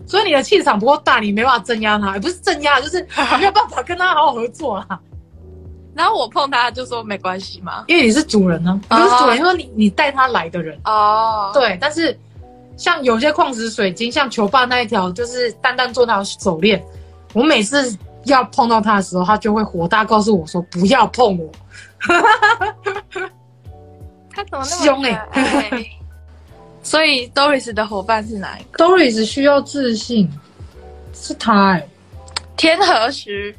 [0.08, 3.06] 所以你的气场不够大，你没办法镇压他，也不是镇压，就是
[3.38, 4.98] 没有办法跟他好好合作啊。
[5.94, 9.12] 然后我碰他就说没关系嘛，因为你是主人呢、啊，你、oh.
[9.12, 11.54] 是主人，因为你你带他来的人哦，oh.
[11.54, 12.18] 对，但是
[12.76, 16.82] 像有些矿石水晶，像球爸那一条，就是丹丹做那条手链，
[17.34, 17.96] 我每次。
[18.24, 21.48] 要碰到他的时候，他就会火大，告诉我说：“不要碰我。”
[24.28, 25.97] 他怎么那么凶哎、欸？
[26.88, 30.26] 所以 Doris 的伙伴是哪一个？Doris 需要自信，
[31.12, 31.78] 是他
[32.56, 33.54] 天河石。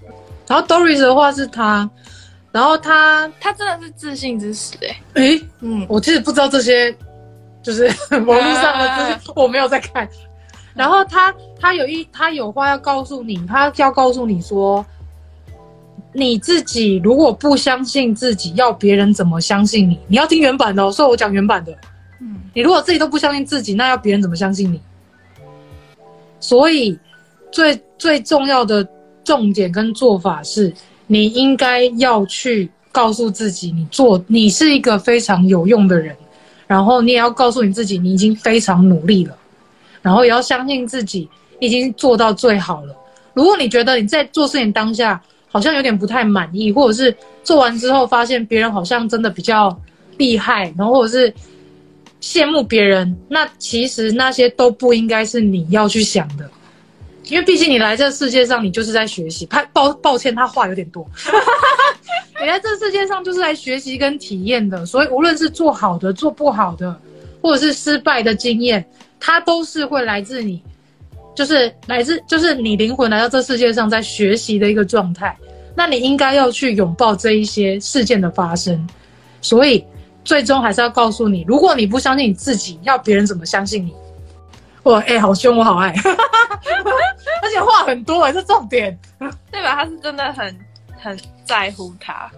[0.48, 1.88] 然后 Doris 的话是他，
[2.52, 6.92] 然后他他真的是自信之石哎、欸、哎、欸、嗯，我其实不知道这些，
[7.62, 10.10] 就是 网络上的资讯，我没有在看。
[10.74, 14.84] 然后他他有一他有话要告诉你，他要告诉你说，
[16.14, 20.00] 你自己如果不相信自己，要别人怎么相信你？
[20.08, 21.78] 你要听原版的哦，所以我讲原版的。
[22.54, 24.80] 你如果自己都不相信自己，那要别人怎么相信你？
[26.40, 26.98] 所以
[27.52, 28.88] 最最重要的
[29.24, 30.74] 重点跟做法是，
[31.08, 36.16] 你应该要去告诉自己，你做你是一个非常有用的人，
[36.66, 39.36] 然后你也要告诉你自己，你已经非常努力了，
[40.02, 41.30] 然后也要相信自己
[41.60, 42.96] 已经做到最好了。
[43.34, 49.78] 如果你觉得你在做事情当下好像有点不太满意，或者是做完之后发现别人好像真的比较
[50.18, 51.34] 厉害，然后或者是
[52.22, 56.50] 羡慕别人，那其实那些都不应该是你要去想的，
[57.26, 59.46] 因为毕竟你来这世界上，你就是在学习。
[59.46, 61.08] 他抱抱歉，他话有点多。
[62.42, 67.00] 你在这世界上就是来学习跟体验的，所以无论是做好的、做不好的，
[67.42, 68.86] 或者是失败的经验，
[69.20, 70.62] 它都是会来自你。
[71.36, 75.38] 就是来自，就是你灵魂来到这世界上，在学习的一个状态。
[75.76, 78.88] 那你应该要去拥抱这一些事件的发生。
[79.42, 79.82] 所以，
[80.30, 83.96] 最终还是要告诉你，如果你不相信你自己，要别人怎么相信你？
[84.84, 85.90] 哇，哎、欸，好凶，我好爱，
[87.42, 88.96] 而且话很多，哎，是重点，
[89.50, 89.74] 对吧？
[89.74, 90.56] 他是真的很
[91.00, 92.30] 很在乎他，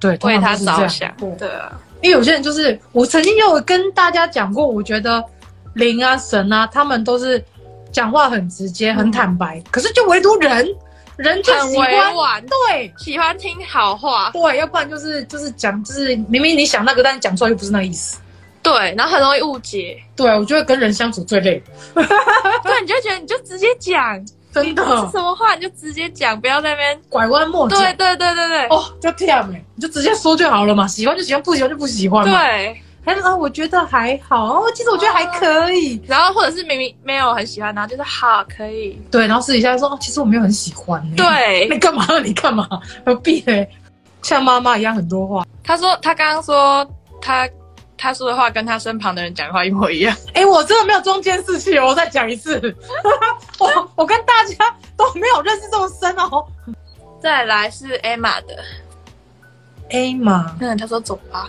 [0.00, 1.80] 对，为他着想，对啊。
[2.02, 5.24] 因为有些人就是，我曾经有跟大家讲过，我觉得
[5.74, 7.40] 灵啊、神啊，他们都是。
[7.92, 10.68] 讲话很直接，很坦白，嗯、可是就唯独人，
[11.16, 18.18] 人就喜欢玩，对，喜欢听好话，对，要不然就是就是讲，就是明明你想那个，但是讲出来又不是那个意思，
[18.62, 21.62] 对，然后很容易误解，对，我觉得跟人相处最累，
[21.94, 27.00] 对，你就觉得你就直接讲，真的，什么话你就直接讲，不要在那边。
[27.08, 32.82] 拐弯抹角，对对对对对，哦，就这样哎，你就直接说就好了嘛，喜欢就喜欢，不喜欢就不喜欢嘛，对。
[33.06, 34.70] 还是啊，我觉得还好哦。
[34.74, 36.02] 其实我觉得还可以。
[36.06, 39.00] 然后或者是明明没有很喜欢，然后就是好可以。
[39.10, 41.00] 对，然后私底下说哦，其实我没有很喜欢。
[41.14, 42.04] 对， 你干嘛？
[42.18, 42.68] 你干嘛？
[43.06, 43.64] 何必呢？
[44.22, 45.46] 像妈妈一样很多话。
[45.62, 46.84] 他说他刚刚说
[47.20, 47.48] 他
[47.96, 50.16] 他说的话跟他身旁的人讲的话一模一样。
[50.34, 52.60] 哎，我真的没有中间事情，我再讲一次。
[53.60, 56.44] 我我跟大家都没有认识这么深哦。
[57.22, 58.58] 再来是 Emma 的。
[59.90, 61.48] Emma，嗯，他说走吧。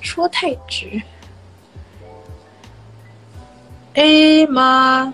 [0.00, 1.02] 说太直。
[3.94, 5.12] 哎妈，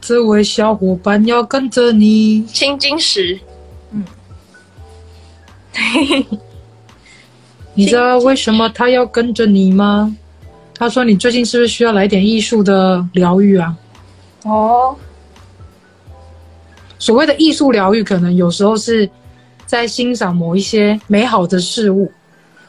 [0.00, 2.46] 这位小伙伴要跟着你。
[2.46, 3.40] 青金石，
[3.90, 4.04] 嗯，
[7.74, 10.16] 你知道为什么他要跟着你吗？
[10.76, 13.76] 他说你最近是不是需要来点艺术的疗愈啊？
[14.42, 14.96] 哦，
[16.98, 19.08] 所谓的艺术疗愈，可能有时候是
[19.66, 22.12] 在欣赏某一些美好的事物。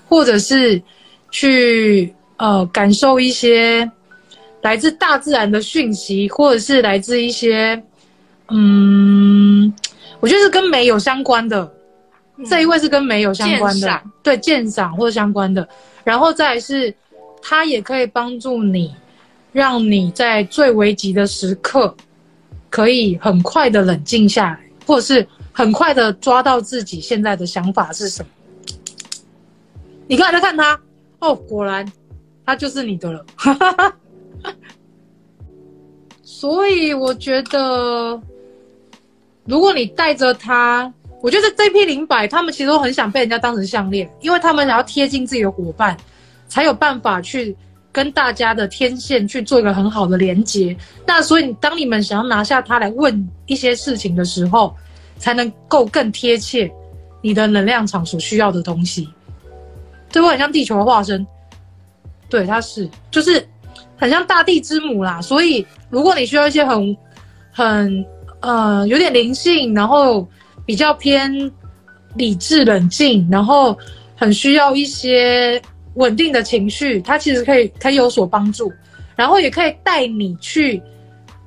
[0.08, 0.82] 或者是
[1.32, 3.90] 去呃感受一些
[4.62, 7.82] 来自大自然的讯息，或者是来自一些
[8.50, 9.74] 嗯，
[10.20, 11.72] 我觉得是跟美有相关的。
[12.38, 15.68] 嗯、这一位是跟美有相关的，对，鉴赏或者相关的。
[16.04, 16.94] 然后再来是，
[17.42, 18.94] 它也可以帮助你，
[19.54, 21.96] 让你在最危急的时刻，
[22.70, 28.30] 可以很快的冷静下来，或者是很快的抓到自己现在的想法是什么。
[30.08, 30.80] 你刚才在看他
[31.20, 31.86] 哦，果然
[32.46, 33.26] 他就是你的了。
[36.22, 38.22] 所以我觉得，
[39.46, 40.92] 如果你带着他，
[41.22, 45.96] 我觉得这批灵摆他们其实都很想被人家当成项链，因为他们想要贴近自己的伙伴，
[46.48, 47.56] 才有办法去
[47.92, 50.76] 跟大家的天线去做一个很好的连接。
[51.08, 54.76] 那所以，当你们想要拿下它来问一些事情的时候，
[55.18, 56.72] 才能够更贴切
[57.22, 59.10] 你的能量场所需要的东西。
[60.16, 61.28] 对，我很像地球的化身，
[62.30, 63.46] 对，它是，就是
[63.98, 65.22] 很像大地之母啦。
[65.22, 66.98] 所以，如果你需要一些很、
[67.52, 68.06] 很
[68.40, 70.26] 呃有点灵性，然后
[70.66, 71.52] 比较偏
[72.14, 73.78] 理智冷静，然后
[74.16, 75.62] 很需要一些
[75.96, 78.72] 稳定的情绪，它其实可以可以有所帮助，
[79.18, 80.82] 然后也可以带你去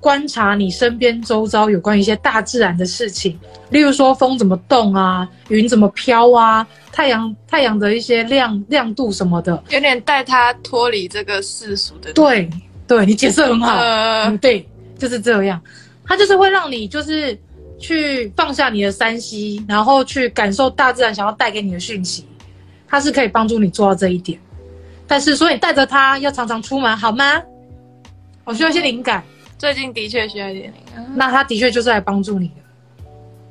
[0.00, 3.38] 观察你身边周遭有关于一些大自然的事情，
[3.70, 6.66] 例如说风怎么动啊，云怎么飘啊。
[6.92, 12.12] 太阳太阳的一些亮亮度什么的，有点带他脱离这个世俗的。
[12.12, 12.48] 对，
[12.86, 14.68] 对你解释很好，呃嗯，对，
[14.98, 15.60] 就是这样。
[16.04, 17.38] 它就是会让你就是
[17.78, 22.26] 去放下你的三 C，然后去感受大自然想要带给你的讯息。
[22.88, 24.40] 它是可以帮助你做到这一点。
[25.06, 27.40] 但是，所以你带着它要常常出门，好吗？
[28.44, 29.22] 我需要一些灵感。
[29.58, 31.04] 最近的确需要一点灵感。
[31.16, 32.54] 那他的确就是来帮助你的。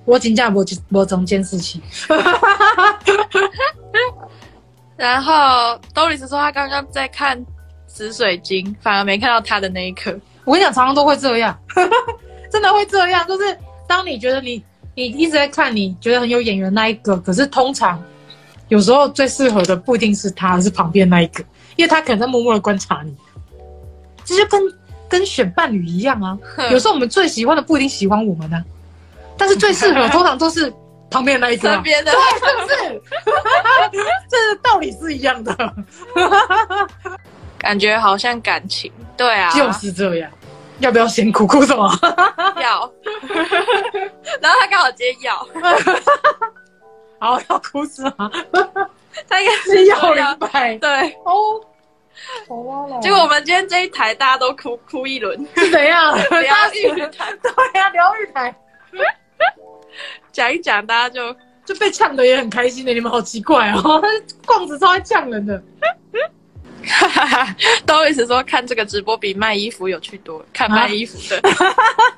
[0.06, 1.82] 我请假，我我总监事情。
[4.96, 7.46] 然后 Doris 说，他刚刚在看
[7.86, 10.18] 紫水晶，反而没看到他的那一刻。
[10.46, 11.56] 我跟你讲，常常都会这样，
[12.50, 13.28] 真的会这样。
[13.28, 14.64] 就是当你觉得你
[14.96, 18.02] 你一直在看你觉得很有眼缘那一个，可是通常
[18.70, 21.44] 有时候最适合的不一定是他，而是旁边那一个，
[21.76, 23.14] 因为他可能在默默的观察你。
[24.24, 24.62] 这就跟
[25.10, 26.38] 跟选伴侣一样啊，
[26.72, 28.64] 有时候我们最喜欢的不一定喜欢我们呢、啊，
[29.38, 30.72] 但是最适合 通常都是
[31.10, 33.02] 旁边那一个、啊，边的，对，是不是？
[34.30, 35.56] 这个道理是一样的，
[37.58, 40.30] 感觉好像感情，对啊，就是这样。
[40.80, 41.92] 要不要先哭哭什么？
[42.62, 42.92] 要。
[44.40, 45.36] 然后他刚好接要，
[47.20, 48.30] 好要哭是吗？
[49.28, 51.60] 他应该是要两百，对哦。
[53.02, 56.16] 结果我们今天这一台大家都哭哭一轮，是怎样？
[56.30, 56.44] 疗
[56.74, 58.54] 愈台， 对呀，疗愈台。
[60.32, 64.02] 讲一讲，大家就就被呛的也很开心的，你们好奇怪哦，
[64.46, 65.62] 逛子超爱呛人的。
[66.88, 71.76] 哈哈哈，都一直说看这个直播比卖衣服有趣多，看卖衣服的，啊、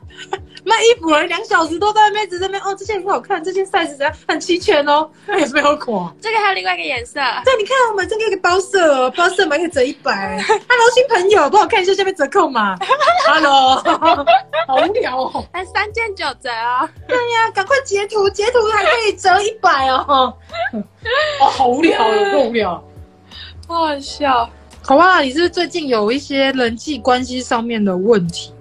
[0.63, 6.13] 卖衣服人两小时都在那边一直在那边哦，这件很好看，这件 size 怎样，很齐全哦，那也是没有款。
[6.21, 10.37] 这个还有另外一个颜色，对，你看我们这个有个包色哦，包色买可以折一百。
[10.41, 12.77] Hello，新朋友，帮我看一下下面折扣码。
[13.27, 13.75] Hello，
[14.67, 16.89] 好无聊哦，还三件九折啊、哦？
[17.07, 20.33] 对呀，赶快截图，截图还可以折一百哦。
[21.39, 22.83] 哦，好无聊哦，够无聊。
[23.67, 24.49] 好好笑，
[24.89, 25.21] 好吧？
[25.21, 28.51] 你是不是最近有一些人际关系上面的问题？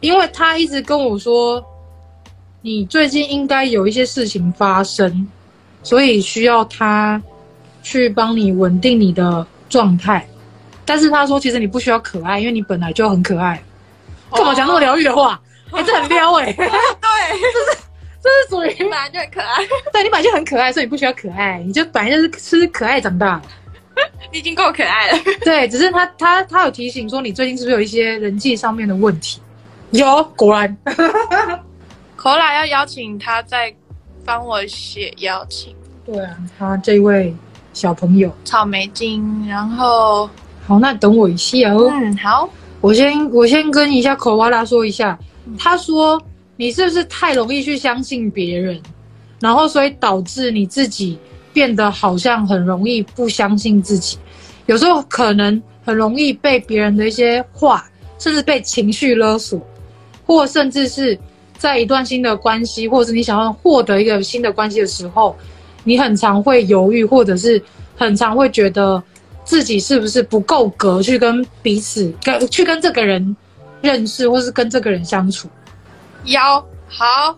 [0.00, 1.62] 因为他一直跟我说，
[2.62, 5.28] 你最近应该有一些事情发生，
[5.82, 7.22] 所以需要他
[7.82, 10.26] 去帮你稳定你的状态。
[10.86, 13.62] 但是他说，其实你不需要可爱，因为你本来就很可爱。
[14.32, 15.38] 干嘛讲那么疗愈的话？
[15.70, 15.80] 哎、oh.
[15.80, 16.52] 欸，这很撩哎、欸。
[16.56, 17.78] 对，这是
[18.22, 19.66] 这是属于你本来就很可爱。
[19.92, 23.38] 对，你本来就很可爱，所以你不需要可爱，你就本来就是吃可爱长大。
[24.32, 25.18] 你 已经够可爱了。
[25.42, 29.40] 对，只是他他他有提醒说，你最近是不是有一些人际上面的问题？
[29.90, 30.76] 有，果然。
[32.16, 33.72] 可拉要邀请他再
[34.24, 35.74] 帮我写邀请。
[36.04, 37.34] 对啊，他这位
[37.72, 40.28] 小朋友草莓精，然后
[40.66, 41.88] 好，那等我一下哦。
[41.92, 42.48] 嗯，好，
[42.80, 45.18] 我先我先跟一下可瓦拉说一下，
[45.58, 46.20] 他说
[46.56, 48.80] 你是不是太容易去相信别人，
[49.40, 51.18] 然后所以导致你自己。
[51.56, 54.18] 变得好像很容易不相信自己，
[54.66, 57.82] 有时候可能很容易被别人的一些话，
[58.18, 59.58] 甚至被情绪勒索，
[60.26, 61.18] 或甚至是
[61.56, 65.34] 在一段新的关系，或者是你想要获得一个新的关系的时候，
[65.82, 67.62] 你很常会犹豫，或者是
[67.96, 69.02] 很常会觉得
[69.42, 73.34] 自己是不是不够格去跟彼此跟去跟这个人
[73.80, 75.48] 认识，或是跟这个人相处。
[76.26, 77.34] 幺好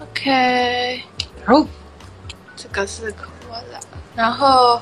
[0.00, 1.00] ，OK，
[1.44, 1.66] 好，
[2.54, 3.12] 这个是。
[4.16, 4.80] 然后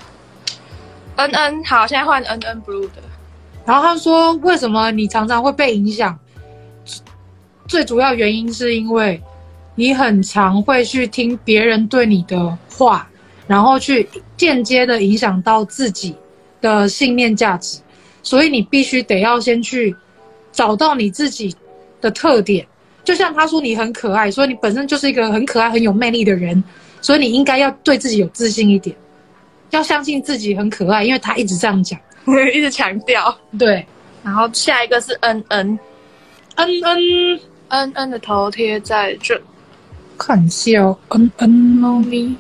[1.17, 3.03] ，N N 好，现在换 N N Blue 的。
[3.67, 6.17] 然后他说：“为什么你常常会被影响？
[7.67, 9.21] 最主要原因是因为
[9.75, 13.09] 你很常会去听别人对你的话，
[13.47, 16.15] 然后去间接的影响到自己
[16.61, 17.81] 的信念价值。
[18.23, 19.95] 所以你必须得要先去
[20.53, 21.57] 找到你自己
[22.01, 22.65] 的特点。
[23.03, 26.63] 就像他说你很可爱，所以你本身就是一个很可爱、很有魅力的人，
[27.01, 28.95] 所以你应该要对自己有自信一点。”
[29.75, 31.99] 要相信自己很可爱，因为他一直这样讲，
[32.55, 33.37] 一直强调。
[33.59, 33.85] 对，
[34.23, 35.79] 然后下一个是 N N
[36.57, 39.41] N N N N 的头贴在这，
[40.17, 42.37] 看一下哦，N N 猫咪。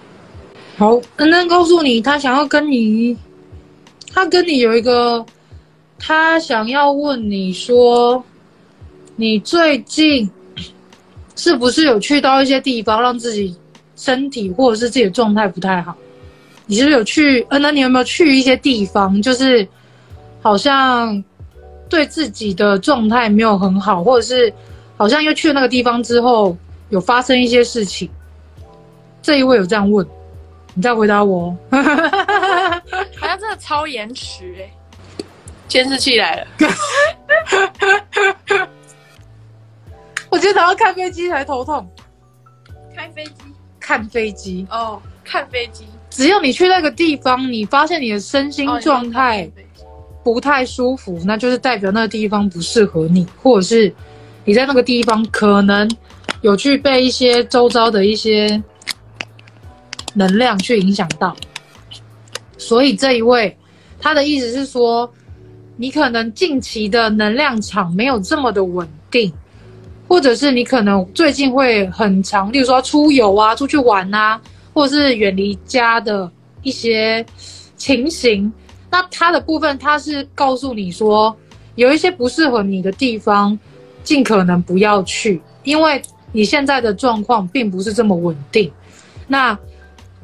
[0.76, 1.00] 好。
[1.16, 3.16] 恩恩告诉你，他想要跟你，
[4.12, 5.24] 他跟你有一个，
[5.98, 8.22] 他想要问你说，
[9.16, 10.28] 你最近
[11.36, 13.56] 是不是有去到一些地方，让自己
[13.96, 15.96] 身体或者是自己的状态不太好？
[16.66, 17.46] 你是不是有去？
[17.50, 19.20] 呃，那你有没有去一些地方？
[19.20, 19.66] 就是
[20.40, 21.22] 好像
[21.88, 24.52] 对自己的状态没有很好，或者是
[24.96, 26.56] 好像又去了那个地方之后
[26.88, 28.08] 有发生一些事情。
[29.20, 30.06] 这一位有这样问，
[30.74, 31.56] 你再回答我。
[31.70, 34.70] 好像真的超延迟哎！
[35.66, 36.46] 监视器来了。
[40.30, 41.88] 我今天早上看飞机才头痛。
[42.94, 43.32] 开飞机？
[43.80, 44.66] 看飞机？
[44.70, 45.86] 哦，看飞机。
[46.14, 49.50] 只要你去那个地方，你发现你的身心状态
[50.22, 53.92] 不太舒服，那就是代表那个地方不适合你，或者是
[54.44, 55.90] 你在那个地方可能
[56.40, 58.62] 有去被一些周遭的一些
[60.14, 61.34] 能量去影响到。
[62.58, 63.56] 所以这一位
[63.98, 65.12] 他的意思是说，
[65.76, 69.32] 你可能近期的能量场没有这么的稳定，
[70.06, 74.40] 或者是你可能最近会很常，例如说出游啊，出去玩啊。
[74.74, 76.30] 或是远离家的
[76.62, 77.24] 一些
[77.76, 78.52] 情形，
[78.90, 81.34] 那他的部分他是告诉你说，
[81.76, 83.58] 有一些不适合你的地方，
[84.02, 86.02] 尽可能不要去，因为
[86.32, 88.70] 你现在的状况并不是这么稳定，
[89.28, 89.56] 那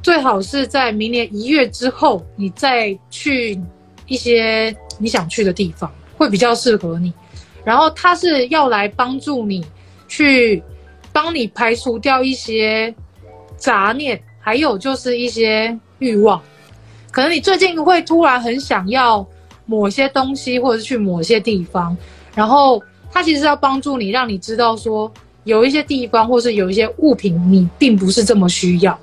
[0.03, 3.59] 最好是在明年一月之后，你再去
[4.07, 7.13] 一些你想去的地方，会比较适合你。
[7.63, 9.65] 然后他是要来帮助你
[10.09, 10.63] 去
[11.13, 12.93] 帮你排除掉一些
[13.57, 16.41] 杂念，还有就是一些欲望。
[17.11, 19.27] 可能你最近会突然很想要
[19.67, 21.97] 某些东西，或者是去某些地方，
[22.35, 25.13] 然后他其实要帮助你，让你知道说
[25.45, 28.99] 有一些地方或是有一些物品你并不是这么需要，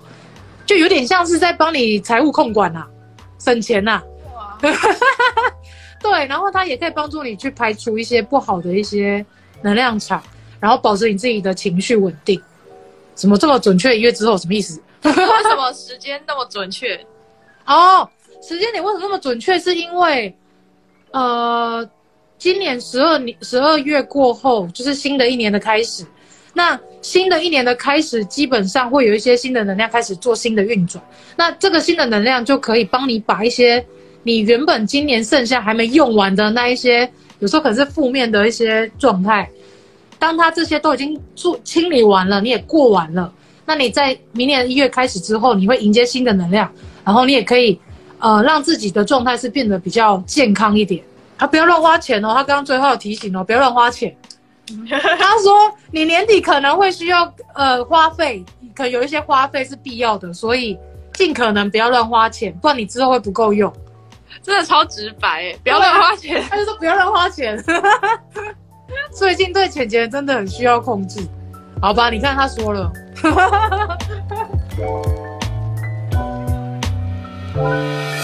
[0.66, 2.88] 就有点像是在帮你财务控管呐、啊，
[3.40, 4.02] 省钱呐、
[4.36, 4.58] 啊。
[6.00, 9.26] 对，然后他也可以帮助你去排除一些不好的一些
[9.62, 10.22] 能量场，
[10.60, 12.42] 然后保持你自己的情绪稳定。
[13.16, 13.98] 怎么这么准确？
[13.98, 14.80] 一月之后什么意思？
[15.16, 17.00] 为什么时间那么准确？
[17.66, 18.08] 哦，
[18.42, 19.58] 时间点为什么那么准确？
[19.60, 20.36] 是因为，
[21.12, 21.88] 呃，
[22.38, 26.06] 今年十二年十二月过后，就是新的一年的开始。
[26.54, 31.04] 那新的一年的开始，基本上会有一些新的能量开始做新的运转。
[31.36, 33.86] 那这个新的能量就可以帮你把一些
[34.24, 37.10] 你原本今年剩下还没用完的那一些，
[37.40, 39.48] 有时候可能是负面的一些状态，
[40.18, 43.32] 当它这些都已经做清理完了，你也过完了，
[43.68, 46.72] 那你在明年一月开始之后，你会迎接新的能量。
[47.04, 47.80] 然后你也可以，
[48.20, 51.04] 呃，让自己的状态是变得比较健康一点。
[51.36, 52.30] 啊，不要乱花钱哦。
[52.34, 54.16] 他刚刚最后有提醒哦，不要乱花钱。
[55.20, 60.78] 他说你年底可能会需要呃花费，可能有一些花费是必要的，所以
[61.14, 63.72] 尽可能不要乱花钱，不然你之后会不够用。
[64.44, 66.42] 真的超直白诶，不要乱花钱。
[66.50, 67.62] 他就说不要乱花钱。
[69.12, 71.22] 最近对钱钱真的很需要控制。
[71.82, 72.92] 好吧，你看他说了。